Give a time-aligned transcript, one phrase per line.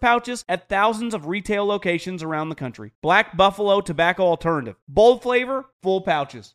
[0.00, 2.92] pouches at thousands of retail locations around the country.
[3.02, 4.76] Black Buffalo Tobacco Alternative.
[4.88, 6.54] Bold flavor, full pouches.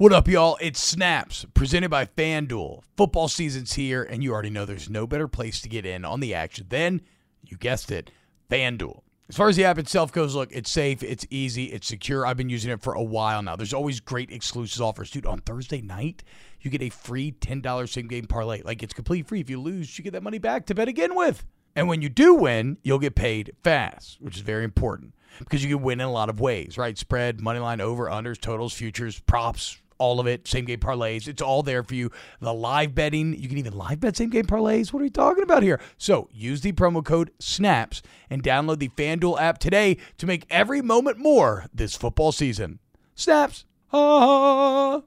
[0.00, 0.56] What up, y'all?
[0.62, 2.84] It's Snaps, presented by FanDuel.
[2.96, 6.20] Football season's here, and you already know there's no better place to get in on
[6.20, 7.02] the action than,
[7.44, 8.10] you guessed it,
[8.50, 9.02] FanDuel.
[9.28, 12.24] As far as the app itself goes, look, it's safe, it's easy, it's secure.
[12.24, 13.56] I've been using it for a while now.
[13.56, 15.10] There's always great exclusive offers.
[15.10, 16.24] Dude, on Thursday night,
[16.62, 18.62] you get a free $10 same game parlay.
[18.62, 19.40] Like, it's completely free.
[19.40, 21.44] If you lose, you get that money back to bet again with.
[21.76, 25.76] And when you do win, you'll get paid fast, which is very important because you
[25.76, 26.96] can win in a lot of ways, right?
[26.96, 31.28] Spread, money line, over, unders, totals, futures, props, all of it, same game parlays.
[31.28, 32.10] It's all there for you.
[32.40, 34.92] The live betting, you can even live bet same game parlays.
[34.92, 35.80] What are we talking about here?
[35.98, 40.82] So use the promo code SNAPS and download the FanDuel app today to make every
[40.82, 42.80] moment more this football season.
[43.14, 43.66] Snaps.
[43.92, 45.02] Ah.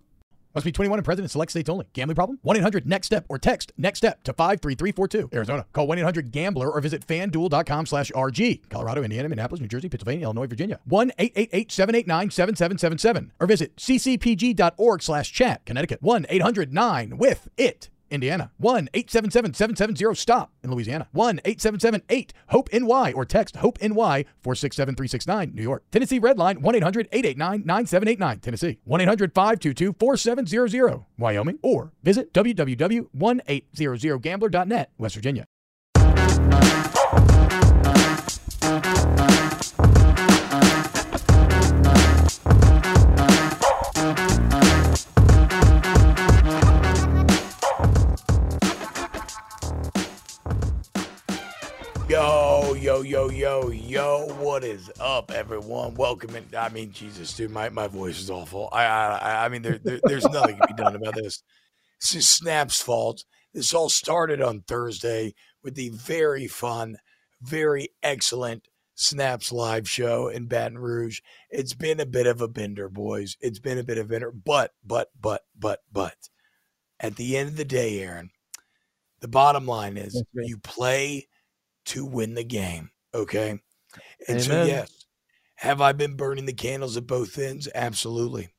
[0.55, 1.87] Must be 21 and present in select states only.
[1.93, 2.39] Gambling problem?
[2.43, 5.29] 1 800 NEXT STEP or text NEXT STEP to 53342.
[5.33, 5.65] Arizona.
[5.73, 8.69] Call 1 800 GAMBLER or visit fanduel.com slash RG.
[8.69, 10.79] Colorado, Indiana, Minneapolis, New Jersey, Pennsylvania, Illinois, Virginia.
[10.85, 15.65] 1 888 789 7777 or visit ccpg.org slash chat.
[15.65, 16.01] Connecticut.
[16.01, 16.25] 1
[18.13, 18.23] 800 9 with it.
[18.23, 18.51] Indiana.
[18.57, 21.07] 1 877 770 STOP in Louisiana.
[21.11, 25.83] 1 877 8 HOPE NY or text HOPE NY 467 369 New York.
[25.91, 28.79] Tennessee Redline 1 800 889 9789 Tennessee.
[28.83, 35.45] 1 800 522 4700 Wyoming or visit www.1800gambler.net West Virginia.
[52.93, 55.95] Yo, yo, yo, yo, what is up, everyone?
[55.95, 56.45] Welcome in.
[56.55, 58.69] I mean, Jesus, dude, my, my voice is awful.
[58.71, 61.41] I I, I mean, there, there, there's nothing to be done about this.
[61.99, 63.25] This is Snap's fault.
[63.51, 65.33] This all started on Thursday
[65.63, 66.97] with the very fun,
[67.41, 71.21] very excellent Snaps live show in Baton Rouge.
[71.49, 73.37] It's been a bit of a bender, boys.
[73.41, 76.29] It's been a bit of a bender, but, but, but, but, but,
[76.99, 78.29] at the end of the day, Aaron,
[79.19, 81.27] the bottom line is you play
[81.85, 82.89] to win the game.
[83.13, 83.49] Okay.
[83.49, 83.61] And
[84.29, 84.41] Amen.
[84.41, 85.05] so, yes,
[85.55, 87.69] have I been burning the candles at both ends?
[87.73, 88.49] Absolutely.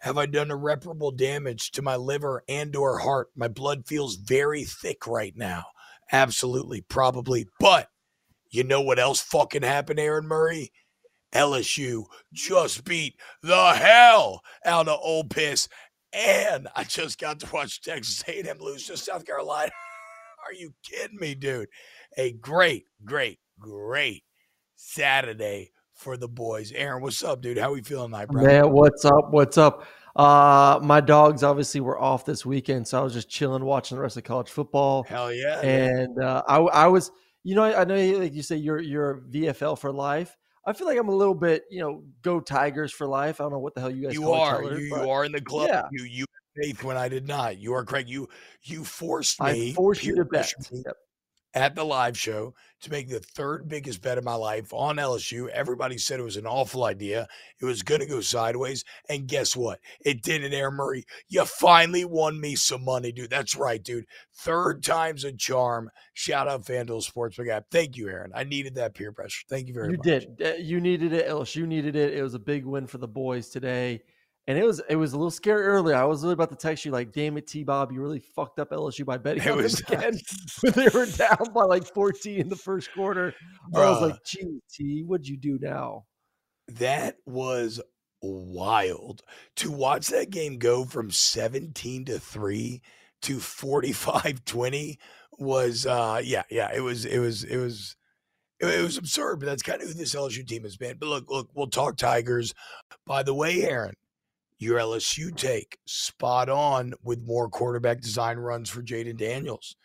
[0.00, 3.28] Have I done irreparable damage to my liver and or heart?
[3.34, 5.64] My blood feels very thick right now.
[6.12, 7.48] Absolutely, probably.
[7.58, 7.88] But
[8.50, 10.72] you know what else fucking happened, Aaron Murray?
[11.34, 15.68] LSU just beat the hell out of Ole Piss,
[16.12, 19.72] and I just got to watch Texas A&M lose to South Carolina.
[20.46, 21.68] Are you kidding me, dude?
[22.16, 24.24] A great, great, great
[24.76, 26.72] Saturday for the boys.
[26.72, 27.58] Aaron, what's up, dude?
[27.58, 28.44] How we feeling tonight, bro?
[28.44, 29.30] Man, what's up?
[29.30, 29.86] What's up?
[30.14, 34.02] Uh, my dogs obviously were off this weekend, so I was just chilling, watching the
[34.02, 35.02] rest of college football.
[35.04, 35.60] Hell yeah!
[35.60, 37.10] And uh, I, I was,
[37.44, 40.36] you know, I know, like you say, you're you're VFL for life.
[40.66, 43.40] I feel like I'm a little bit, you know, go Tigers for life.
[43.40, 44.14] I don't know what the hell you guys.
[44.14, 44.64] You are.
[44.64, 45.68] Other, you, you are in the club.
[45.68, 45.82] Yeah.
[45.92, 46.24] You you
[46.56, 47.58] faith when I did not.
[47.58, 48.08] You are correct.
[48.08, 48.28] You
[48.62, 49.70] you forced me.
[49.70, 50.52] I forced you to bet.
[50.72, 50.96] Yep
[51.56, 55.48] at the live show to make the third biggest bet of my life on LSU.
[55.48, 57.26] Everybody said it was an awful idea.
[57.58, 58.84] It was going to go sideways.
[59.08, 59.80] And guess what?
[60.04, 61.06] It didn't, Aaron Murray.
[61.28, 63.30] You finally won me some money, dude.
[63.30, 64.04] That's right, dude.
[64.34, 65.90] Third time's a charm.
[66.12, 67.64] Shout out FanDuel Sportsbook app.
[67.70, 68.32] Thank you, Aaron.
[68.34, 69.46] I needed that peer pressure.
[69.48, 70.06] Thank you very you much.
[70.06, 70.42] You did.
[70.42, 71.26] Eh, you needed it.
[71.26, 72.12] LSU needed it.
[72.12, 74.02] It was a big win for the boys today.
[74.48, 75.96] And it was it was a little scary earlier.
[75.96, 78.60] I was really about to text you like, "Damn it, T Bob, you really fucked
[78.60, 80.20] up LSU by betting it on was, them again."
[80.60, 83.34] when they were down by like 14 in the first quarter,
[83.72, 86.04] Bruh, I was like, "Gee, T, what'd you do now?"
[86.68, 87.80] That was
[88.22, 89.22] wild
[89.56, 92.82] to watch that game go from 17 to three
[93.22, 94.98] to 45 20
[95.38, 97.94] was uh yeah yeah it was it was it was
[98.58, 100.96] it was absurd, but that's kind of who this LSU team has been.
[100.98, 102.54] But look, look, we'll talk Tigers.
[103.06, 103.94] By the way, Aaron,
[104.58, 109.76] your LSU take spot on with more quarterback design runs for Jayden Daniels.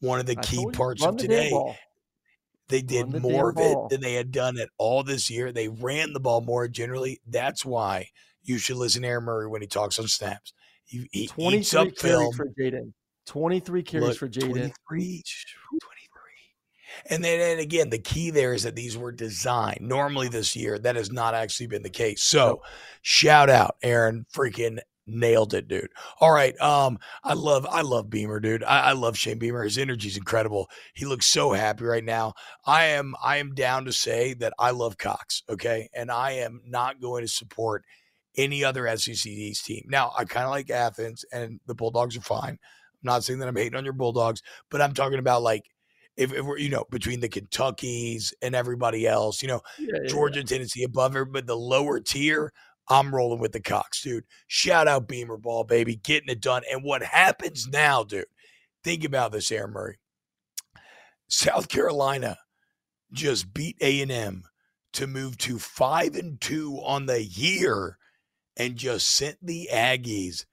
[0.00, 1.52] One of the key parts of today.
[2.68, 3.88] They did the more of it ball.
[3.88, 5.50] than they had done at all this year.
[5.50, 7.20] They ran the ball more generally.
[7.26, 8.06] That's why
[8.44, 10.52] you should listen to Aaron Murray when he talks on snaps.
[10.84, 12.92] He, he 23 carries for Jayden.
[13.26, 14.72] 23 carries Look, for Jayden.
[14.88, 15.22] 23.
[17.06, 19.80] And then and again, the key there is that these were designed.
[19.80, 22.22] Normally this year, that has not actually been the case.
[22.22, 22.62] So
[23.02, 25.90] shout out, Aaron, freaking nailed it, dude.
[26.20, 26.58] All right.
[26.60, 28.64] Um, I love I love Beamer, dude.
[28.64, 29.64] I, I love Shane Beamer.
[29.64, 30.68] His energy is incredible.
[30.94, 32.34] He looks so happy right now.
[32.64, 35.88] I am I am down to say that I love Cocks, okay?
[35.94, 37.84] And I am not going to support
[38.36, 39.84] any other SEC East team.
[39.88, 42.50] Now, I kind of like Athens and the Bulldogs are fine.
[42.52, 42.58] I'm
[43.02, 45.64] not saying that I'm hating on your Bulldogs, but I'm talking about like
[46.20, 50.08] if, if, we're you know between the Kentuckies and everybody else, you know yeah, yeah,
[50.08, 50.44] Georgia, yeah.
[50.46, 52.52] Tennessee above her, but the lower tier,
[52.88, 54.24] I'm rolling with the Cocks, dude.
[54.46, 56.62] Shout out Beamer ball, baby, getting it done.
[56.70, 58.26] And what happens now, dude?
[58.84, 59.98] Think about this, Aaron Murray.
[61.28, 62.36] South Carolina
[63.12, 64.44] just beat A and M
[64.92, 67.96] to move to five and two on the year,
[68.56, 70.44] and just sent the Aggies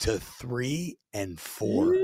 [0.00, 1.94] to three and four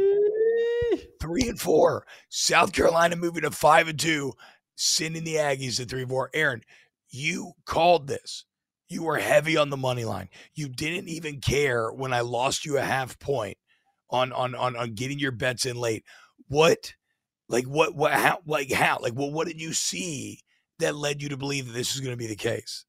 [1.21, 2.07] three and four.
[2.29, 4.33] South Carolina moving to five and two,
[4.77, 6.31] sending the Aggies to three and four.
[6.35, 6.63] Aaron,
[7.11, 8.45] you called this.
[8.89, 10.29] You were heavy on the money line.
[10.55, 13.59] You didn't even care when I lost you a half point
[14.11, 16.05] on on on, on getting your bets in late.
[16.49, 16.95] What,
[17.49, 20.41] like what what how like how like well what did you see
[20.79, 22.85] that led you to believe that this is going to be the case?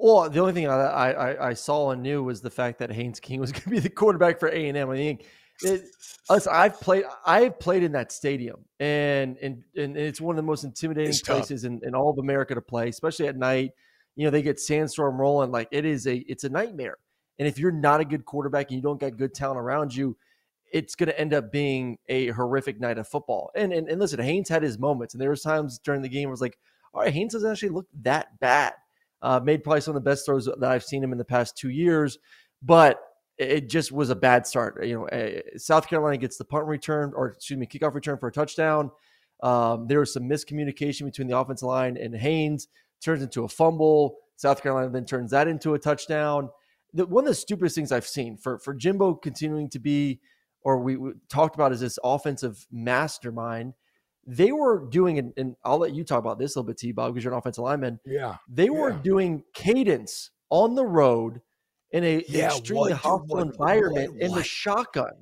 [0.00, 3.18] Well, the only thing I, I, I saw and knew was the fact that Haynes
[3.18, 4.78] King was going to be the quarterback for A and.
[4.78, 5.24] I think
[5.62, 5.82] it,
[6.30, 7.04] listen, I've played.
[7.26, 11.22] I've played in that stadium, and and and it's one of the most intimidating it's
[11.22, 13.72] places in, in all of America to play, especially at night.
[14.16, 15.50] You know, they get sandstorm rolling.
[15.50, 16.96] Like it is a, it's a nightmare.
[17.38, 20.16] And if you're not a good quarterback and you don't get good talent around you,
[20.72, 23.50] it's going to end up being a horrific night of football.
[23.54, 26.24] And, and and listen, Haynes had his moments, and there was times during the game
[26.24, 26.58] where it was like,
[26.92, 28.74] all right, Haynes doesn't actually look that bad.
[29.20, 31.56] Uh, made probably some of the best throws that I've seen him in the past
[31.56, 32.18] two years,
[32.62, 33.00] but
[33.38, 34.84] it just was a bad start.
[34.84, 38.28] You know, eh, South Carolina gets the punt return, or excuse me, kickoff return for
[38.28, 38.90] a touchdown.
[39.42, 42.68] Um, there was some miscommunication between the offensive line and Haynes.
[43.00, 44.16] Turns into a fumble.
[44.36, 46.50] South Carolina then turns that into a touchdown.
[46.92, 50.20] The, one of the stupidest things I've seen for for Jimbo continuing to be,
[50.62, 53.74] or we, we talked about, is this offensive mastermind.
[54.26, 56.92] They were doing, and, and I'll let you talk about this a little bit, T.
[56.92, 58.00] Bob, because you're an offensive lineman.
[58.04, 58.98] Yeah, they were yeah.
[59.02, 61.40] doing cadence on the road
[61.92, 65.12] in a yeah, extremely what, hostile what, environment what, in the shotgun.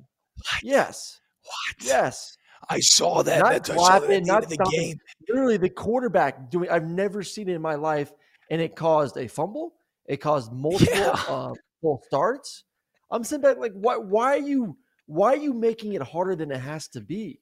[0.61, 1.19] Yes.
[1.43, 1.85] What?
[1.87, 2.37] Yes.
[2.69, 3.39] I saw that.
[3.39, 4.99] Not clapping, not the game.
[5.29, 6.69] Literally, the quarterback doing.
[6.69, 8.11] I've never seen it in my life,
[8.49, 9.73] and it caused a fumble.
[10.05, 11.23] It caused multiple yeah.
[11.27, 12.63] uh, full starts.
[13.11, 13.97] I'm sitting back like, why?
[13.97, 14.77] Why are you?
[15.05, 17.39] Why are you making it harder than it has to be?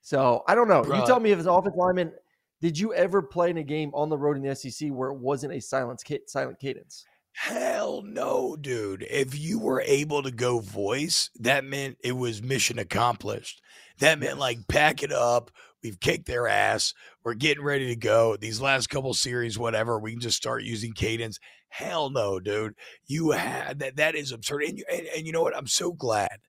[0.00, 0.82] So I don't know.
[0.82, 1.00] Bruh.
[1.00, 2.12] You tell me if it's offensive lineman.
[2.60, 5.18] Did you ever play in a game on the road in the SEC where it
[5.18, 7.04] wasn't a silent silent cadence?
[7.32, 9.06] Hell no, dude.
[9.08, 13.62] If you were able to go voice, that meant it was mission accomplished.
[13.98, 15.50] That meant like pack it up.
[15.82, 16.92] We've kicked their ass.
[17.24, 18.36] We're getting ready to go.
[18.36, 21.38] These last couple series, whatever, we can just start using cadence.
[21.68, 22.74] Hell no, dude.
[23.06, 23.96] You had that.
[23.96, 24.64] That is absurd.
[24.64, 25.56] And you, and, and you know what?
[25.56, 26.40] I'm so glad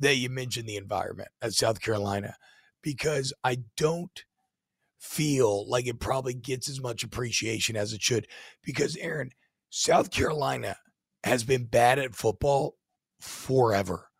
[0.00, 2.34] that you mentioned the environment at South Carolina
[2.82, 4.24] because I don't
[4.98, 8.26] feel like it probably gets as much appreciation as it should.
[8.64, 9.30] Because, Aaron,
[9.74, 10.76] South Carolina
[11.24, 12.76] has been bad at football
[13.20, 14.10] forever.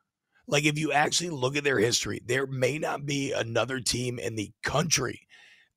[0.46, 4.34] Like, if you actually look at their history, there may not be another team in
[4.34, 5.20] the country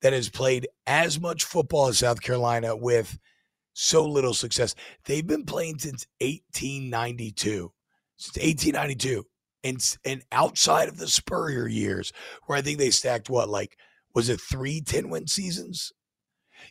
[0.01, 3.19] that has played as much football as South Carolina with
[3.73, 4.75] so little success.
[5.03, 7.73] They've been playing since 1892.
[8.15, 9.25] Since 1892.
[9.65, 12.13] And, and outside of the Spurrier years,
[12.45, 13.77] where I think they stacked what, like,
[14.13, 15.91] was it three 10 win seasons?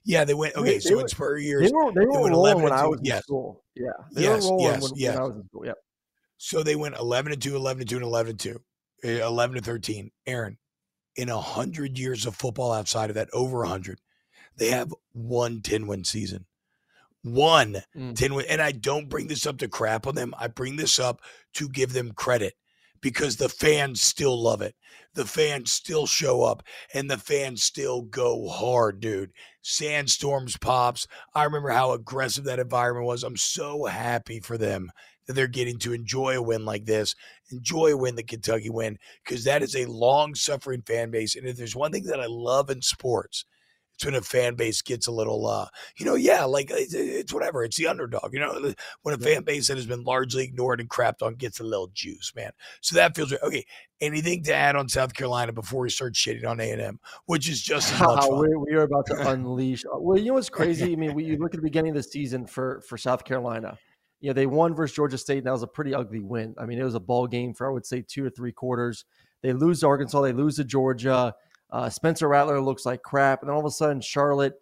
[0.04, 0.54] Yeah, they went.
[0.54, 2.86] Okay, they, so they in Spurrier years, they were, they were they rolling when I
[2.86, 3.18] was yes.
[3.18, 3.64] in school.
[3.74, 5.14] Yeah, they yes, were rolling yes, when, yes.
[5.14, 5.66] when I was in school.
[5.66, 5.72] Yeah.
[6.36, 8.60] So they went 11 and 2, 11 and 2, and 11 and 2,
[9.04, 10.10] eh, 11 and 13.
[10.26, 10.58] Aaron,
[11.16, 14.00] in a hundred years of football outside of that, over a hundred,
[14.56, 16.44] they have one 10 win season.
[17.22, 18.14] One mm.
[18.14, 18.46] 10 win.
[18.50, 20.34] And I don't bring this up to crap on them.
[20.38, 21.22] I bring this up
[21.54, 22.54] to give them credit
[23.04, 24.74] because the fans still love it.
[25.12, 26.62] The fans still show up
[26.94, 29.30] and the fans still go hard, dude.
[29.60, 31.06] Sandstorms pops.
[31.34, 33.22] I remember how aggressive that environment was.
[33.22, 34.90] I'm so happy for them
[35.26, 37.14] that they're getting to enjoy a win like this,
[37.52, 41.36] enjoy a win, the Kentucky win, because that is a long suffering fan base.
[41.36, 43.44] And if there's one thing that I love in sports,
[43.94, 47.32] it's when a fan base gets a little, uh, you know, yeah, like it's, it's
[47.32, 47.64] whatever.
[47.64, 48.32] It's the underdog.
[48.32, 51.60] You know, when a fan base that has been largely ignored and crapped on gets
[51.60, 52.50] a little juice, man.
[52.80, 53.64] So that feels okay.
[54.00, 57.48] Anything to add on South Carolina before we start shitting on A and M, which
[57.48, 58.38] is just as much fun.
[58.38, 59.84] We're, we are about to unleash.
[59.84, 60.92] Uh, well, you know what's crazy?
[60.92, 63.78] I mean, we, you look at the beginning of the season for for South Carolina.
[64.20, 66.54] You know, they won versus Georgia State, and that was a pretty ugly win.
[66.58, 69.04] I mean, it was a ball game for I would say two or three quarters.
[69.42, 71.34] They lose to Arkansas, they lose to Georgia.
[71.74, 74.54] Uh, Spencer Rattler looks like crap, and then all of a sudden, Charlotte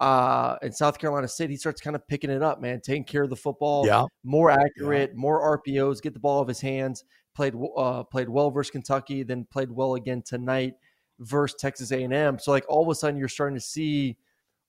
[0.00, 3.22] uh, and South Carolina State, he starts kind of picking it up, man, taking care
[3.22, 5.16] of the football, yeah, more accurate, yeah.
[5.16, 7.04] more RPOs, get the ball off his hands.
[7.36, 10.74] Played uh, played well versus Kentucky, then played well again tonight
[11.20, 12.38] versus Texas A&M.
[12.40, 14.16] So like all of a sudden, you're starting to see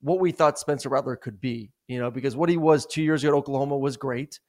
[0.01, 3.23] what we thought Spencer Rattler could be, you know, because what he was two years
[3.23, 4.39] ago at Oklahoma was great.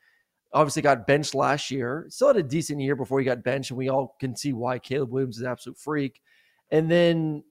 [0.52, 2.05] Obviously, got benched last year.
[2.11, 4.78] Still had a decent year before he got benched, and we all can see why
[4.78, 6.21] Caleb Williams is an absolute freak.
[6.71, 7.45] And then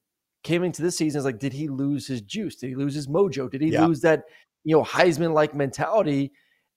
[0.43, 2.55] came into this season, it's like, did he lose his juice?
[2.55, 3.49] Did he lose his mojo?
[3.49, 3.85] Did he yeah.
[3.85, 4.25] lose that,
[4.63, 6.31] you know, Heisman like mentality?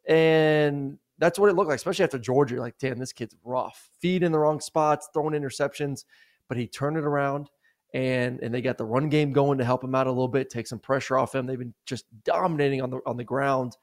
[0.09, 2.55] And that's what it looked like, especially after Georgia.
[2.55, 3.91] You're like, damn, this kid's rough.
[4.01, 6.05] Feed in the wrong spots, throwing interceptions,
[6.49, 7.51] but he turned it around.
[7.93, 10.49] And and they got the run game going to help him out a little bit,
[10.49, 11.45] take some pressure off him.
[11.45, 13.77] They've been just dominating on the on the ground.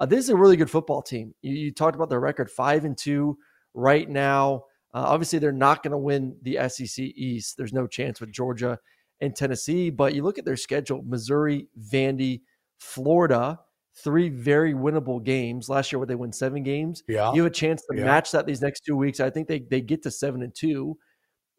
[0.00, 1.32] Uh, this is a really good football team.
[1.42, 3.38] You, you talked about their record, five and two
[3.72, 4.64] right now.
[4.94, 7.56] Uh, obviously, they're not going to win the SEC East.
[7.56, 8.78] There's no chance with Georgia
[9.20, 9.90] and Tennessee.
[9.90, 12.42] But you look at their schedule Missouri, Vandy,
[12.78, 13.58] Florida,
[14.02, 15.68] three very winnable games.
[15.68, 17.02] Last year, where they win seven games.
[17.08, 17.32] Yeah.
[17.32, 18.04] You have a chance to yeah.
[18.04, 19.20] match that these next two weeks.
[19.20, 20.98] I think they, they get to seven and two.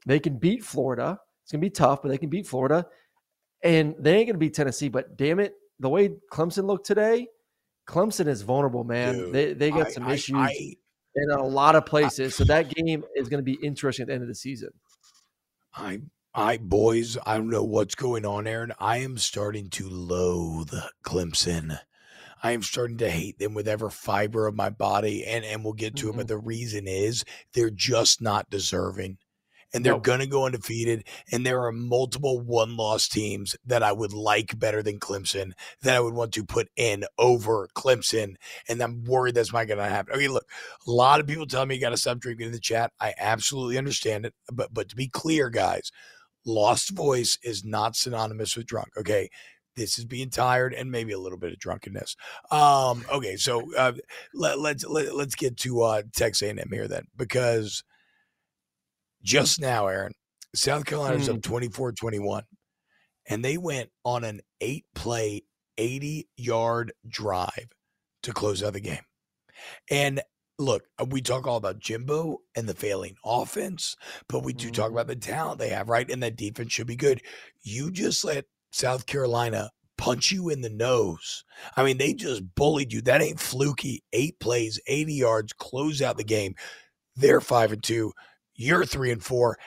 [0.05, 1.17] They can beat Florida.
[1.43, 2.85] It's going to be tough, but they can beat Florida.
[3.63, 4.89] And they ain't going to beat Tennessee.
[4.89, 7.27] But damn it, the way Clemson looked today,
[7.87, 9.15] Clemson is vulnerable, man.
[9.15, 10.35] Dude, they, they got I, some issues.
[10.37, 10.75] I,
[11.15, 12.35] in a lot of places.
[12.35, 14.69] So that game is going to be interesting at the end of the season.
[15.75, 16.01] I,
[16.33, 18.73] I, boys, I don't know what's going on, Aaron.
[18.79, 21.79] I am starting to loathe Clemson.
[22.41, 25.73] I am starting to hate them with every fiber of my body, and and we'll
[25.73, 26.19] get to mm-hmm.
[26.19, 26.23] it.
[26.23, 29.17] But the reason is they're just not deserving
[29.73, 30.03] and they're nope.
[30.03, 31.05] going to go undefeated.
[31.31, 35.95] And there are multiple one loss teams that I would like better than Clemson that
[35.95, 38.35] I would want to put in over Clemson.
[38.69, 40.15] And I'm worried that's not going to happen.
[40.15, 40.45] Okay, look,
[40.87, 42.91] a lot of people tell me you got to stop drinking in the chat.
[42.99, 44.33] I absolutely understand it.
[44.51, 45.91] But, but to be clear, guys,
[46.45, 48.89] lost voice is not synonymous with drunk.
[48.97, 49.29] Okay.
[49.75, 52.15] This is being tired and maybe a little bit of drunkenness.
[52.51, 53.93] Um, okay, so uh,
[54.31, 57.83] let, let's let, us let us get to uh, Texas A&M here then, because
[59.23, 60.13] just now, Aaron,
[60.55, 61.35] South Carolina's mm.
[61.35, 62.43] up 24 21,
[63.29, 65.43] and they went on an eight play,
[65.77, 67.69] 80 yard drive
[68.23, 69.03] to close out the game.
[69.89, 70.21] And
[70.59, 73.95] look, uh, we talk all about Jimbo and the failing offense,
[74.27, 74.73] but we do mm.
[74.73, 74.95] talk mm-hmm.
[74.95, 76.09] about the talent they have, right?
[76.09, 77.21] And that defense should be good.
[77.63, 81.43] You just let South Carolina punch you in the nose.
[81.77, 83.01] I mean, they just bullied you.
[83.01, 84.03] That ain't fluky.
[84.11, 86.55] Eight plays, 80 yards, close out the game.
[87.15, 88.11] They're five and two.
[88.55, 89.57] You're three and four.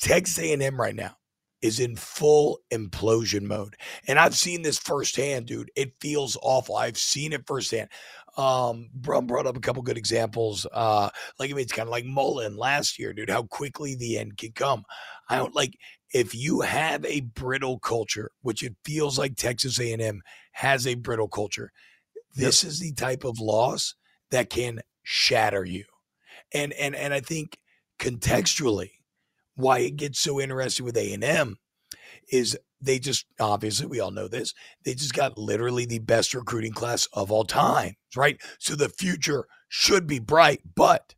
[0.00, 1.16] Texas A&M right now
[1.62, 3.76] is in full implosion mode.
[4.06, 5.70] And I've seen this firsthand, dude.
[5.76, 6.76] It feels awful.
[6.76, 7.90] I've seen it firsthand.
[8.36, 10.66] Um, Brum brought up a couple good examples.
[10.72, 14.18] Uh, like I mean, it's kind of like Mullen last year, dude, how quickly the
[14.18, 14.84] end can come.
[15.28, 15.76] I don't like
[16.12, 21.28] if you have a brittle culture, which it feels like Texas A&M has a brittle
[21.28, 21.72] culture.
[22.34, 22.70] This yep.
[22.70, 23.94] is the type of loss
[24.30, 25.84] that can shatter you.
[26.52, 27.58] And and and I think
[28.00, 28.90] contextually,
[29.54, 31.56] why it gets so interesting with A&M
[32.32, 34.54] is they just obviously we all know this
[34.84, 38.40] they just got literally the best recruiting class of all time right?
[38.58, 41.14] So the future should be bright but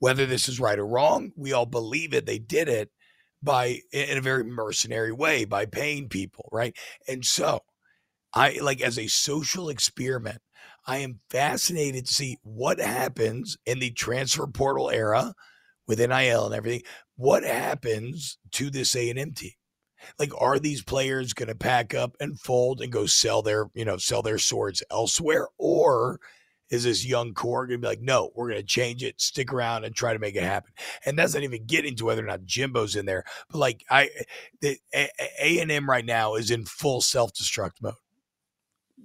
[0.00, 2.26] whether this is right or wrong we all believe it.
[2.26, 2.90] They did it
[3.42, 6.76] by in a very mercenary way by paying people right?
[7.08, 7.60] And so
[8.34, 10.40] i like as a social experiment
[10.86, 15.32] i am fascinated to see what happens in the transfer portal era
[15.86, 16.82] with nil and everything
[17.16, 19.52] what happens to this a&m team?
[20.18, 23.84] Like are these players going to pack up and fold and go sell their you
[23.84, 25.48] know sell their swords elsewhere?
[25.58, 26.20] Or
[26.70, 29.52] is this young core going to be like no we're going to change it stick
[29.52, 30.72] around and try to make it happen.
[31.06, 34.10] And that's not even getting to whether or not jimbo's in there but like i
[34.60, 34.78] the
[35.40, 37.94] a&m right now is in full self-destruct mode.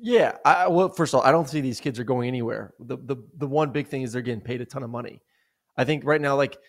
[0.01, 2.73] Yeah I, well first of all i don't see these kids are going anywhere.
[2.79, 5.21] The, the the one big thing is they're getting paid a ton of money
[5.79, 6.59] i think right now like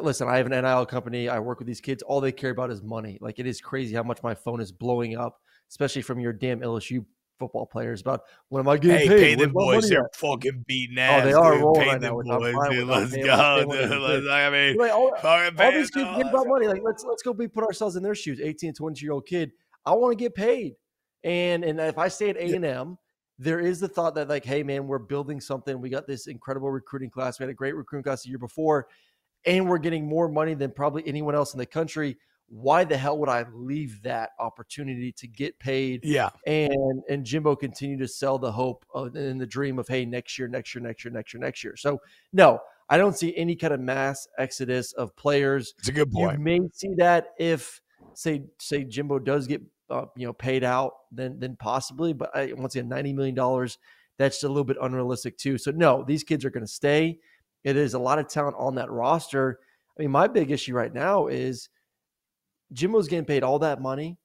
[0.00, 1.28] listen, I have an NIL company.
[1.28, 2.02] I work with these kids.
[2.02, 3.18] All they care about is money.
[3.20, 5.40] Like it is crazy how much my phone is blowing up,
[5.70, 7.04] especially from your damn LSU
[7.38, 8.00] football players.
[8.00, 9.38] About when am I getting hey, paid?
[9.38, 9.88] Pay them boys.
[9.88, 10.16] They're at?
[10.16, 11.22] fucking beating ass.
[11.22, 11.62] Oh, they are dude.
[11.62, 12.38] rolling Pay right them now.
[12.38, 12.70] boys.
[12.70, 12.88] Dude.
[12.88, 14.30] Let's go.
[14.30, 16.66] I mean, like, oh, all, all these kids get about money.
[16.66, 18.40] Like let's let's go be put ourselves in their shoes.
[18.40, 19.52] 18, 20 year old kid.
[19.84, 20.74] I want to get paid.
[21.24, 22.98] And and if I stay at A and M,
[23.42, 25.80] there is the thought that like, hey man, we're building something.
[25.80, 27.38] We got this incredible recruiting class.
[27.38, 28.86] We had a great recruiting class the year before
[29.44, 32.16] and we're getting more money than probably anyone else in the country.
[32.48, 36.04] Why the hell would I leave that opportunity to get paid?
[36.04, 36.30] Yeah.
[36.46, 40.38] And and Jimbo continue to sell the hope of, and the dream of hey next
[40.38, 41.76] year, next year, next year, next year, next year.
[41.76, 42.00] So
[42.32, 45.74] no, I don't see any kind of mass exodus of players.
[45.78, 46.38] It's a good point.
[46.38, 47.80] You may see that if
[48.14, 52.12] say say Jimbo does get uh, you know paid out, than then possibly.
[52.12, 53.78] But I, once again, ninety million dollars.
[54.18, 55.58] That's just a little bit unrealistic too.
[55.58, 57.18] So no, these kids are going to stay.
[57.64, 59.58] It is a lot of talent on that roster.
[59.98, 61.68] I mean, my big issue right now is
[62.72, 64.18] Jimbo's getting paid all that money,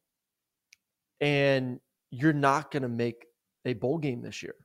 [1.22, 3.26] and you're not going to make
[3.66, 4.56] a bowl game this year.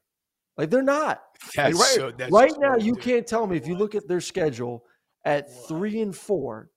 [0.56, 1.22] Like they're not.
[1.56, 4.84] Like, right so, right now, you can't tell me if you look at their schedule
[5.24, 6.70] at three and four,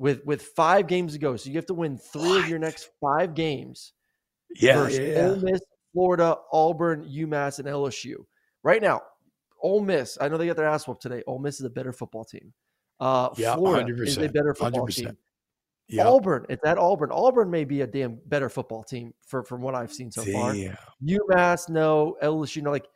[0.00, 1.36] with with five games to go.
[1.36, 3.92] So you have to win three of your next five games
[4.56, 5.28] Yeah, versus yeah.
[5.28, 5.60] Ole Miss,
[5.92, 8.24] Florida, Auburn, UMass, and LSU.
[8.64, 9.02] Right now,
[9.62, 10.16] Ole Miss.
[10.18, 11.22] I know they got their ass whooped today.
[11.26, 12.54] Ole Miss is a better football team.
[12.98, 14.94] Uh, Yeah, Florida is a better football 100%.
[14.94, 15.16] team.
[15.88, 16.06] Yeah.
[16.08, 17.10] Auburn, it's at Auburn.
[17.12, 20.54] Auburn may be a damn better football team for from what I've seen so far.
[21.04, 22.16] UMass, no.
[22.22, 22.70] LSU, no.
[22.70, 22.86] Like,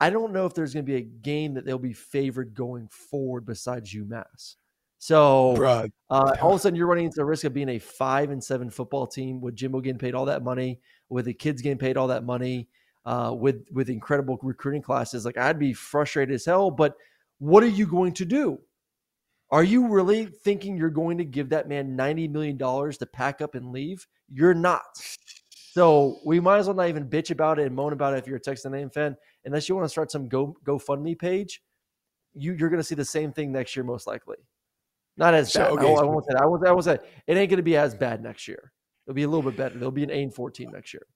[0.00, 2.88] I don't know if there's going to be a game that they'll be favored going
[2.88, 4.56] forward besides UMass.
[5.02, 7.78] So, Bruh, uh, all of a sudden, you're running into the risk of being a
[7.78, 11.62] five and seven football team with Jimbo getting paid all that money, with the kids
[11.62, 12.68] getting paid all that money,
[13.06, 15.24] uh, with with incredible recruiting classes.
[15.24, 16.70] Like, I'd be frustrated as hell.
[16.70, 16.96] But
[17.38, 18.58] what are you going to do?
[19.50, 23.40] Are you really thinking you're going to give that man ninety million dollars to pack
[23.40, 24.06] up and leave?
[24.30, 24.82] You're not.
[25.72, 28.26] So we might as well not even bitch about it and moan about it if
[28.26, 31.62] you're a Texas A&M fan, unless you want to start some Go GoFundMe page.
[32.34, 34.36] You you're going to see the same thing next year, most likely.
[35.20, 35.70] Not as So, bad.
[35.72, 36.42] okay, I, I won't say that.
[36.42, 36.94] I won't, I won't say
[37.26, 38.72] it ain't going to be as bad next year.
[39.06, 39.74] It'll be a little bit better.
[39.78, 41.06] There'll be an A and four team next year.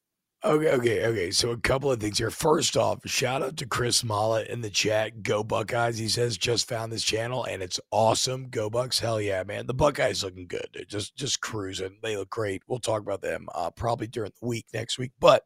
[0.45, 1.31] Okay, okay, okay.
[1.31, 2.31] So a couple of things here.
[2.31, 5.23] First off, shout out to Chris Mollett in the chat.
[5.23, 5.97] Go Buckeyes.
[5.97, 8.51] He says just found this channel and it's awesome.
[8.51, 8.99] Go Bucks.
[8.99, 9.67] Hell yeah, man.
[9.67, 10.69] The Buckeyes looking good.
[10.75, 11.97] They're just just cruising.
[12.03, 12.63] They look great.
[12.69, 15.13] We'll talk about them uh, probably during the week next week.
[15.19, 15.45] But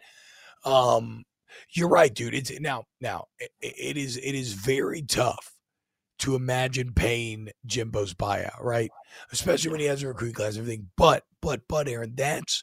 [0.64, 1.22] um,
[1.70, 2.34] you're right, dude.
[2.34, 5.52] It's now now it, it is it is very tough
[6.18, 8.90] to imagine paying Jimbo's buyout, right?
[9.32, 10.88] Especially when he has a recruit class and everything.
[10.96, 12.62] But but but Aaron, that's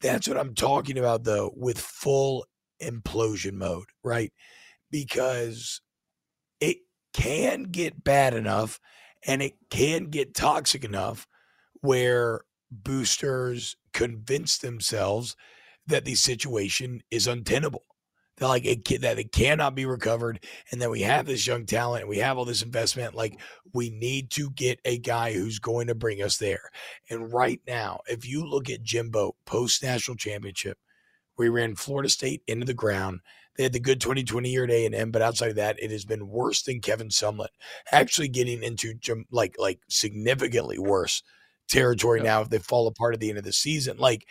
[0.00, 2.46] that's what I'm talking about though, with full
[2.82, 4.32] implosion mode, right?
[4.90, 5.80] Because
[6.60, 6.78] it
[7.12, 8.80] can get bad enough
[9.26, 11.26] and it can get toxic enough
[11.80, 15.36] where boosters convince themselves
[15.86, 17.84] that the situation is untenable.
[18.38, 21.66] That like it can, that it cannot be recovered, and that we have this young
[21.66, 23.14] talent and we have all this investment.
[23.14, 23.38] Like
[23.72, 26.70] we need to get a guy who's going to bring us there.
[27.10, 30.78] And right now, if you look at Jimbo post national championship,
[31.38, 33.20] we ran Florida State into the ground.
[33.56, 36.28] They had the good 2020 year at A&M, but outside of that, it has been
[36.28, 37.46] worse than Kevin Sumlin.
[37.92, 38.94] Actually getting into
[39.30, 41.22] like like significantly worse
[41.68, 43.96] territory now if they fall apart at the end of the season.
[43.96, 44.26] Like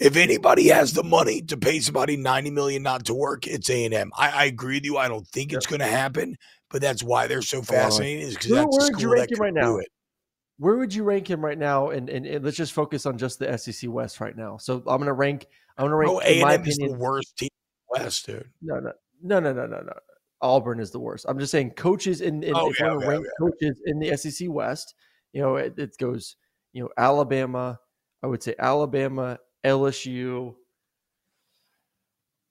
[0.00, 4.10] if anybody has the money to pay somebody 90 million not to work, it's A&M.
[4.16, 4.96] I, I agree with you.
[4.96, 6.36] I don't think it's going to happen,
[6.70, 9.40] but that's why they're so fascinating is because Where- that's where would you rank him
[9.40, 9.78] right now?
[10.58, 11.90] Where would you rank him right now?
[11.90, 14.58] And, and, and let's just focus on just the SEC West right now.
[14.58, 15.46] So I'm going to rank.
[15.76, 16.24] I'm going to rank.
[16.26, 18.48] In my A&M is the worst team in the West, dude.
[18.60, 19.92] No, no, no, no, no, no, no.
[20.40, 21.24] Auburn is the worst.
[21.28, 23.98] I'm just saying coaches in, in oh, if Okay, we're gonna okay, rank coaches in
[23.98, 24.94] the SEC West,
[25.32, 26.36] You know, it, it goes,
[26.72, 27.78] you know, Alabama.
[28.22, 30.54] I would say Alabama, LSU,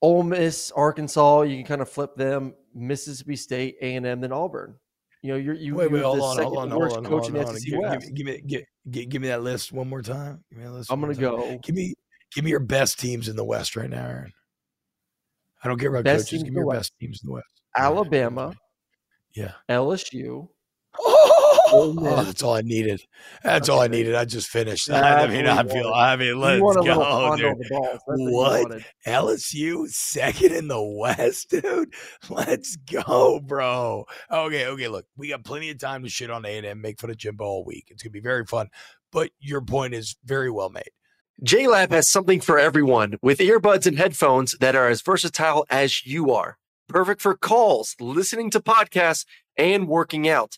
[0.01, 1.41] Ole Miss, Arkansas.
[1.43, 2.53] You can kind of flip them.
[2.73, 4.75] Mississippi State, A and M, then Auburn.
[5.21, 5.75] You know, you're you.
[5.75, 7.55] Wait, wait, hold the on, hold on, hold on, hold on.
[7.55, 8.13] SEC Give, West.
[8.15, 10.43] give, me, give, give, give me that list one more time.
[10.49, 10.91] Give me that list.
[10.91, 11.93] I'm gonna go Give me,
[12.33, 14.33] give me your best teams in the West right now, Aaron.
[15.63, 16.43] I don't care about Best coaches.
[16.43, 16.79] Give me your West.
[16.79, 17.61] best teams in the West.
[17.77, 18.53] Alabama,
[19.35, 19.51] Yeah.
[19.69, 20.47] LSU.
[21.71, 22.25] Oh, oh Miss.
[22.25, 23.01] that's all I needed.
[23.43, 24.15] That's all I needed.
[24.15, 24.87] I just finished.
[24.87, 25.91] That's I mean, I feel.
[25.93, 27.47] I mean, let's want a little go, fun dude.
[27.47, 27.87] on the balls.
[27.91, 31.93] That's what you LSU second in the West, dude.
[32.29, 34.05] Let's go, bro.
[34.31, 34.87] Okay, okay.
[34.87, 37.17] Look, we got plenty of time to shit on A and M, make fun of
[37.17, 37.85] Jimbo all week.
[37.89, 38.69] It's gonna be very fun.
[39.11, 40.91] But your point is very well made.
[41.43, 46.31] JLab has something for everyone with earbuds and headphones that are as versatile as you
[46.31, 46.57] are.
[46.87, 49.25] Perfect for calls, listening to podcasts,
[49.57, 50.57] and working out.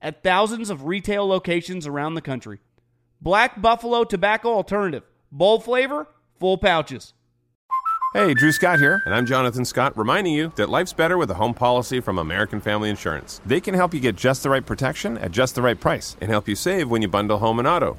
[0.00, 2.60] at thousands of retail locations around the country.
[3.20, 5.02] Black Buffalo Tobacco Alternative.
[5.32, 6.06] Bold flavor,
[6.38, 7.14] full pouches.
[8.14, 11.34] Hey, Drew Scott here, and I'm Jonathan Scott, reminding you that life's better with a
[11.34, 13.40] home policy from American Family Insurance.
[13.44, 16.30] They can help you get just the right protection at just the right price and
[16.30, 17.98] help you save when you bundle home and auto.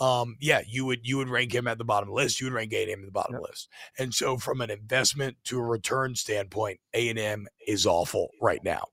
[0.00, 2.40] Um, yeah, you would you would rank him at the bottom of the list.
[2.40, 3.68] You would rank A and M at the bottom of the list.
[3.98, 8.60] And so, from an investment to a return standpoint, A and M is awful right
[8.64, 8.84] now.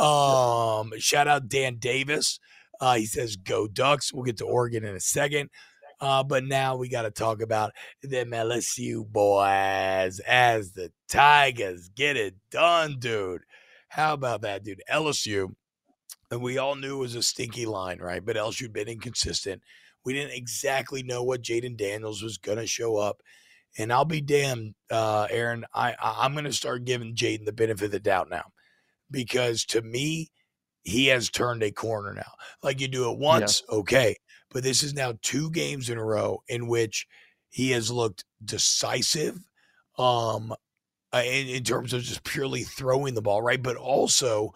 [0.00, 2.38] Um, shout out Dan Davis.
[2.80, 5.50] Uh, he says, "Go Ducks." We'll get to Oregon in a second.
[6.00, 12.16] Uh, but now we got to talk about them LSU boys as the Tigers get
[12.16, 13.42] it done, dude.
[13.88, 14.82] How about that, dude?
[14.92, 15.54] LSU,
[16.30, 18.24] and we all knew it was a stinky line, right?
[18.24, 19.62] But LSU had been inconsistent.
[20.06, 23.20] We didn't exactly know what Jayden Daniels was going to show up.
[23.76, 25.66] And I'll be damned, uh, Aaron.
[25.74, 28.44] I, I I'm going to start giving Jayden the benefit of the doubt now,
[29.10, 30.30] because to me,
[30.82, 32.32] he has turned a corner now.
[32.62, 34.16] Like you do it once, okay,
[34.50, 37.06] but this is now two games in a row in which
[37.50, 39.36] he has looked decisive,
[39.98, 40.54] um,
[41.12, 43.62] uh, in, in terms of just purely throwing the ball, right?
[43.62, 44.52] But also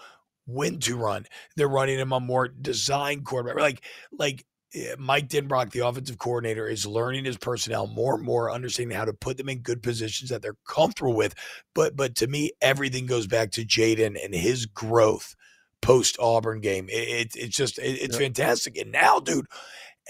[0.46, 1.26] when to run.
[1.56, 6.68] They're running him a more design quarterback, like like Eh, Mike Denbrock, the offensive coordinator,
[6.68, 10.30] is learning his personnel more and more, understanding how to put them in good positions
[10.30, 11.35] that they're comfortable with.
[11.74, 15.35] But but to me, everything goes back to Jayden and his growth
[15.83, 16.88] post Auburn game.
[16.88, 18.35] It, it, it's just it, it's yep.
[18.35, 18.76] fantastic.
[18.76, 19.46] And now, dude,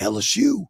[0.01, 0.66] LSU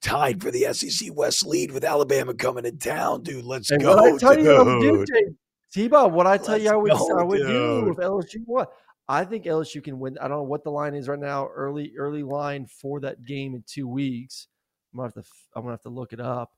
[0.00, 3.44] tied for the SEC West lead with Alabama coming in town, dude.
[3.44, 3.94] Let's and go.
[3.94, 4.44] What I tell dude.
[4.44, 5.36] you, I would do,
[5.72, 8.66] T-Bob, what I tell Let's you, I would, go, I would do if LSU won.
[9.12, 10.16] I think LSU can win.
[10.22, 11.46] I don't know what the line is right now.
[11.46, 14.48] Early, early line for that game in two weeks.
[14.90, 15.30] I'm gonna have to.
[15.54, 16.50] I'm gonna have to look it up.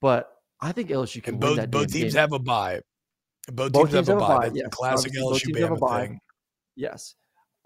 [0.00, 1.38] But I think LSU can.
[1.38, 1.58] Win.
[1.58, 2.20] And both both teams game.
[2.20, 2.80] have a bye.
[3.52, 4.50] Both, both teams, teams, have, a bye.
[4.54, 4.68] Yes.
[4.70, 6.20] Classic LSU Bama thing.
[6.76, 7.14] Yes.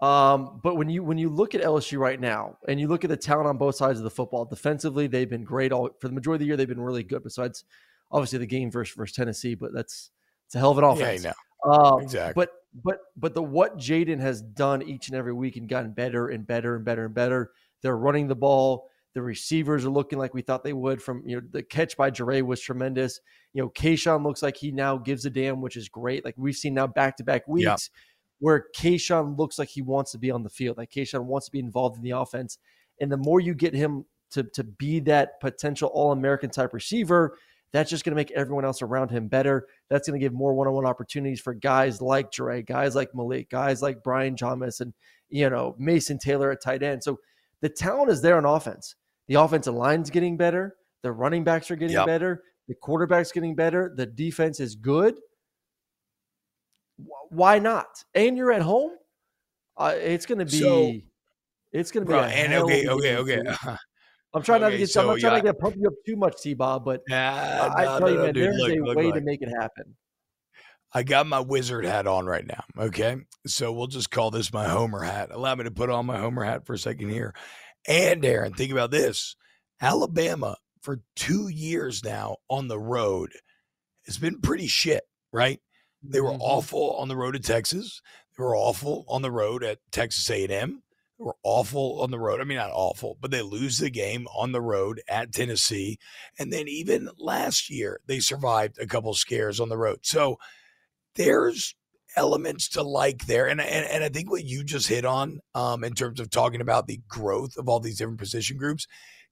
[0.01, 3.09] Um, but when you when you look at LSU right now and you look at
[3.09, 6.13] the talent on both sides of the football, defensively they've been great all for the
[6.13, 6.57] majority of the year.
[6.57, 7.23] They've been really good.
[7.23, 7.63] Besides,
[8.11, 10.11] obviously the game versus versus Tennessee, but that's
[10.47, 11.23] it's a hell of an offense.
[11.23, 11.31] Yeah,
[11.63, 12.33] um, exactly.
[12.35, 16.29] But but but the what Jayden has done each and every week and gotten better
[16.29, 17.51] and better and better and better.
[17.81, 18.89] They're running the ball.
[19.13, 21.01] The receivers are looking like we thought they would.
[21.01, 23.19] From you know the catch by Jure was tremendous.
[23.53, 26.25] You know Kayshon looks like he now gives a damn, which is great.
[26.25, 27.65] Like we've seen now back to back weeks.
[27.65, 27.79] Yep
[28.43, 31.51] where Kayshon looks like he wants to be on the field, like Kayshon wants to
[31.53, 32.57] be involved in the offense.
[32.99, 37.37] And the more you get him to, to be that potential All American type receiver,
[37.73, 39.67] that's just going to make everyone else around him better.
[39.89, 43.13] That's going to give more one on one opportunities for guys like Dre, guys like
[43.13, 44.93] Malik, guys like Brian Thomas, and
[45.29, 47.03] you know Mason Taylor at tight end.
[47.03, 47.19] So
[47.61, 48.95] the talent is there on offense.
[49.27, 50.75] The offensive line's getting better.
[51.01, 52.05] The running backs are getting yep.
[52.05, 52.43] better.
[52.69, 53.93] The quarterback's getting better.
[53.95, 55.15] The defense is good
[57.29, 58.03] why not?
[58.13, 58.91] And you're at home.
[59.75, 60.59] Uh, it's going to be.
[60.59, 60.93] So,
[61.71, 62.13] it's going to be.
[62.13, 63.41] Bro, and okay, okay, okay.
[64.33, 64.89] I'm trying okay, not to get.
[64.89, 66.53] So, I'm not trying to get pump you up too much, T.
[66.53, 69.21] Bob, but nah, I no, tell you, man, dude, there's look, a look, way to
[69.21, 69.95] make it happen.
[70.91, 72.63] I got my wizard hat on right now.
[72.77, 73.17] Okay,
[73.47, 75.29] so we'll just call this my Homer hat.
[75.31, 77.33] Allow me to put on my Homer hat for a second here.
[77.87, 79.35] And Aaron, think about this:
[79.81, 83.31] Alabama for two years now on the road
[84.05, 85.59] has been pretty shit, right?
[86.03, 86.41] They were mm-hmm.
[86.41, 88.01] awful on the road to Texas.
[88.37, 90.82] They were awful on the road at Texas A&M.
[91.17, 92.41] Were awful on the road.
[92.41, 95.99] I mean, not awful, but they lose the game on the road at Tennessee.
[96.39, 99.99] And then even last year, they survived a couple scares on the road.
[100.01, 100.37] So
[101.15, 101.75] there's
[102.17, 103.47] elements to like there.
[103.47, 106.61] And, and, and I think what you just hit on um, in terms of talking
[106.61, 108.87] about the growth of all these different position groups,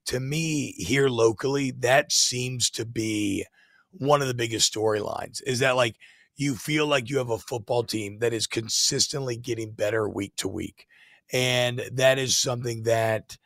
[0.05, 3.45] to me here locally, that seems to be
[3.91, 5.95] one of the biggest storylines is that like–
[6.37, 10.47] you feel like you have a football team that is consistently getting better week to
[10.47, 10.87] week.
[11.33, 13.37] And that is something that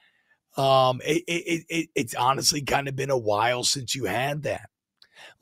[0.58, 4.70] um it, it, it it's honestly kind of been a while since you had that.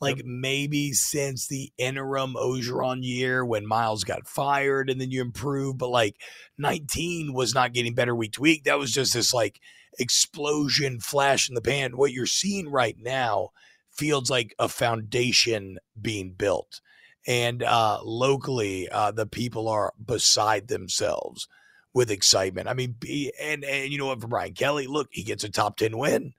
[0.00, 0.26] Like yep.
[0.26, 5.88] maybe since the interim Orgeron year when Miles got fired and then you improved, but
[5.88, 6.16] like
[6.58, 8.64] 19 was not getting better week to week.
[8.64, 9.60] That was just this like
[9.98, 11.96] explosion flash in the pan.
[11.96, 13.50] What you're seeing right now
[13.90, 16.80] feels like a foundation being built
[17.26, 21.48] and uh, locally uh, the people are beside themselves
[21.94, 22.68] with excitement.
[22.68, 22.96] I mean,
[23.40, 24.20] and and you know what?
[24.20, 26.34] For Brian Kelly, look, he gets a top ten win,